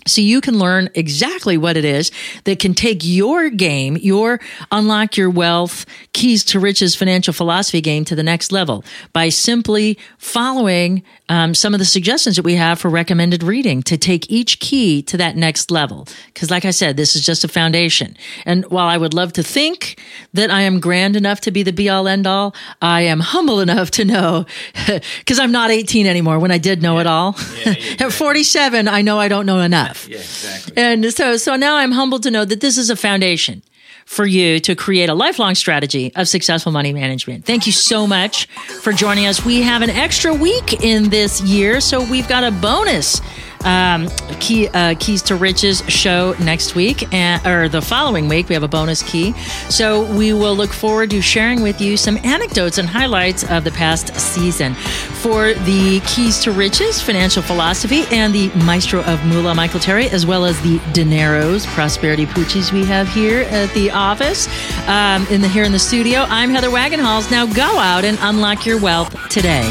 so 0.06 0.20
you 0.20 0.40
can 0.40 0.58
learn 0.58 0.90
exactly 0.94 1.56
what 1.56 1.76
it 1.76 1.84
is 1.84 2.10
that 2.44 2.58
can 2.58 2.74
take 2.74 3.00
your 3.02 3.50
game, 3.50 3.96
your 3.96 4.40
unlock 4.70 5.16
your 5.16 5.30
wealth, 5.30 5.86
keys 6.12 6.44
to 6.44 6.60
riches 6.60 6.94
financial 6.94 7.32
philosophy 7.32 7.80
game 7.80 8.04
to 8.04 8.14
the 8.14 8.22
next 8.22 8.52
level 8.52 8.84
by 9.12 9.28
simply 9.28 9.98
following 10.18 11.02
um, 11.28 11.54
some 11.54 11.72
of 11.72 11.78
the 11.78 11.86
suggestions 11.86 12.36
that 12.36 12.44
we 12.44 12.54
have 12.54 12.78
for 12.78 12.90
recommended 12.90 13.42
reading 13.42 13.82
to 13.84 13.96
take 13.96 14.30
each 14.30 14.60
key 14.60 15.02
to 15.02 15.16
that 15.16 15.36
next 15.36 15.70
level. 15.70 16.06
Because, 16.26 16.50
like 16.50 16.64
I 16.64 16.70
said, 16.70 16.96
this 16.96 17.16
is 17.16 17.24
just 17.24 17.44
a 17.44 17.48
foundation. 17.48 18.16
And 18.44 18.64
while 18.66 18.86
I 18.86 18.98
would 18.98 19.14
love 19.14 19.32
to 19.34 19.42
think 19.42 19.98
that 20.34 20.50
I 20.50 20.62
am 20.62 20.80
grand 20.80 21.16
enough 21.16 21.40
to 21.42 21.50
be 21.50 21.62
the 21.62 21.72
be 21.72 21.88
all 21.88 22.06
end 22.08 22.26
all, 22.26 22.54
I 22.82 23.02
am 23.02 23.20
humble 23.20 23.60
enough 23.60 23.90
to 23.92 24.04
know 24.04 24.44
because 25.18 25.38
I'm 25.38 25.52
not 25.52 25.70
18 25.70 26.06
anymore 26.06 26.38
when 26.38 26.50
I 26.50 26.58
did 26.58 26.82
know 26.82 26.98
it 26.98 27.06
all. 27.06 27.36
At 27.98 28.12
47, 28.12 28.86
I 28.88 29.02
know 29.02 29.18
I 29.18 29.28
don't 29.28 29.46
know 29.46 29.60
enough. 29.60 29.93
Yeah, 30.08 30.18
exactly. 30.18 30.76
And 30.76 31.12
so, 31.12 31.36
so 31.36 31.56
now 31.56 31.76
I'm 31.76 31.92
humbled 31.92 32.22
to 32.24 32.30
know 32.30 32.44
that 32.44 32.60
this 32.60 32.78
is 32.78 32.90
a 32.90 32.96
foundation 32.96 33.62
for 34.06 34.26
you 34.26 34.60
to 34.60 34.74
create 34.74 35.08
a 35.08 35.14
lifelong 35.14 35.54
strategy 35.54 36.12
of 36.14 36.28
successful 36.28 36.72
money 36.72 36.92
management. 36.92 37.44
Thank 37.44 37.66
you 37.66 37.72
so 37.72 38.06
much 38.06 38.46
for 38.82 38.92
joining 38.92 39.26
us. 39.26 39.44
We 39.44 39.62
have 39.62 39.82
an 39.82 39.90
extra 39.90 40.34
week 40.34 40.84
in 40.84 41.08
this 41.08 41.40
year, 41.40 41.80
so 41.80 42.08
we've 42.10 42.28
got 42.28 42.44
a 42.44 42.50
bonus 42.50 43.20
um, 43.64 44.08
key 44.40 44.68
uh, 44.68 44.94
keys 44.98 45.22
to 45.22 45.36
riches 45.36 45.82
show 45.88 46.34
next 46.40 46.74
week 46.74 47.12
and, 47.12 47.44
or 47.46 47.68
the 47.68 47.82
following 47.82 48.28
week 48.28 48.48
we 48.48 48.54
have 48.54 48.62
a 48.62 48.68
bonus 48.68 49.02
key. 49.02 49.32
So 49.68 50.04
we 50.14 50.32
will 50.32 50.54
look 50.54 50.70
forward 50.70 51.10
to 51.10 51.20
sharing 51.20 51.62
with 51.62 51.80
you 51.80 51.96
some 51.96 52.18
anecdotes 52.18 52.78
and 52.78 52.88
highlights 52.88 53.48
of 53.50 53.64
the 53.64 53.70
past 53.72 54.14
season. 54.16 54.74
For 54.74 55.54
the 55.54 56.00
keys 56.06 56.38
to 56.40 56.52
riches 56.52 57.00
financial 57.00 57.42
philosophy 57.42 58.04
and 58.10 58.34
the 58.34 58.48
maestro 58.64 59.02
of 59.04 59.24
moolah 59.26 59.54
michael 59.54 59.80
terry 59.80 60.08
as 60.10 60.26
well 60.26 60.44
as 60.44 60.60
the 60.62 60.78
dineros 60.92 61.66
prosperity 61.68 62.26
poochies 62.26 62.72
we 62.72 62.84
have 62.84 63.08
here 63.08 63.42
at 63.50 63.72
the 63.74 63.90
office 63.90 64.46
um, 64.88 65.26
in 65.28 65.40
the 65.40 65.48
here 65.48 65.64
in 65.64 65.72
the 65.72 65.78
studio 65.78 66.20
i'm 66.28 66.50
heather 66.50 66.68
wagenhals. 66.68 67.30
Now 67.30 67.46
go 67.46 67.78
out 67.78 68.04
and 68.04 68.18
unlock 68.20 68.66
your 68.66 68.80
wealth 68.80 69.16
today 69.28 69.70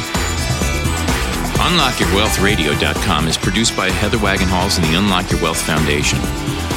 UnlockYourWealthRadio.com 1.63 3.27
is 3.29 3.37
produced 3.37 3.77
by 3.77 3.89
Heather 3.89 4.17
Wagenhals 4.17 4.77
and 4.77 4.85
the 4.85 4.95
Unlock 4.99 5.31
Your 5.31 5.41
Wealth 5.41 5.61
Foundation. 5.61 6.19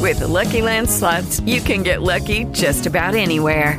With 0.00 0.18
the 0.18 0.26
Lucky 0.26 0.62
Land 0.62 0.90
slots, 0.90 1.38
you 1.40 1.60
can 1.60 1.84
get 1.84 2.02
lucky 2.02 2.46
just 2.46 2.86
about 2.86 3.14
anywhere. 3.14 3.78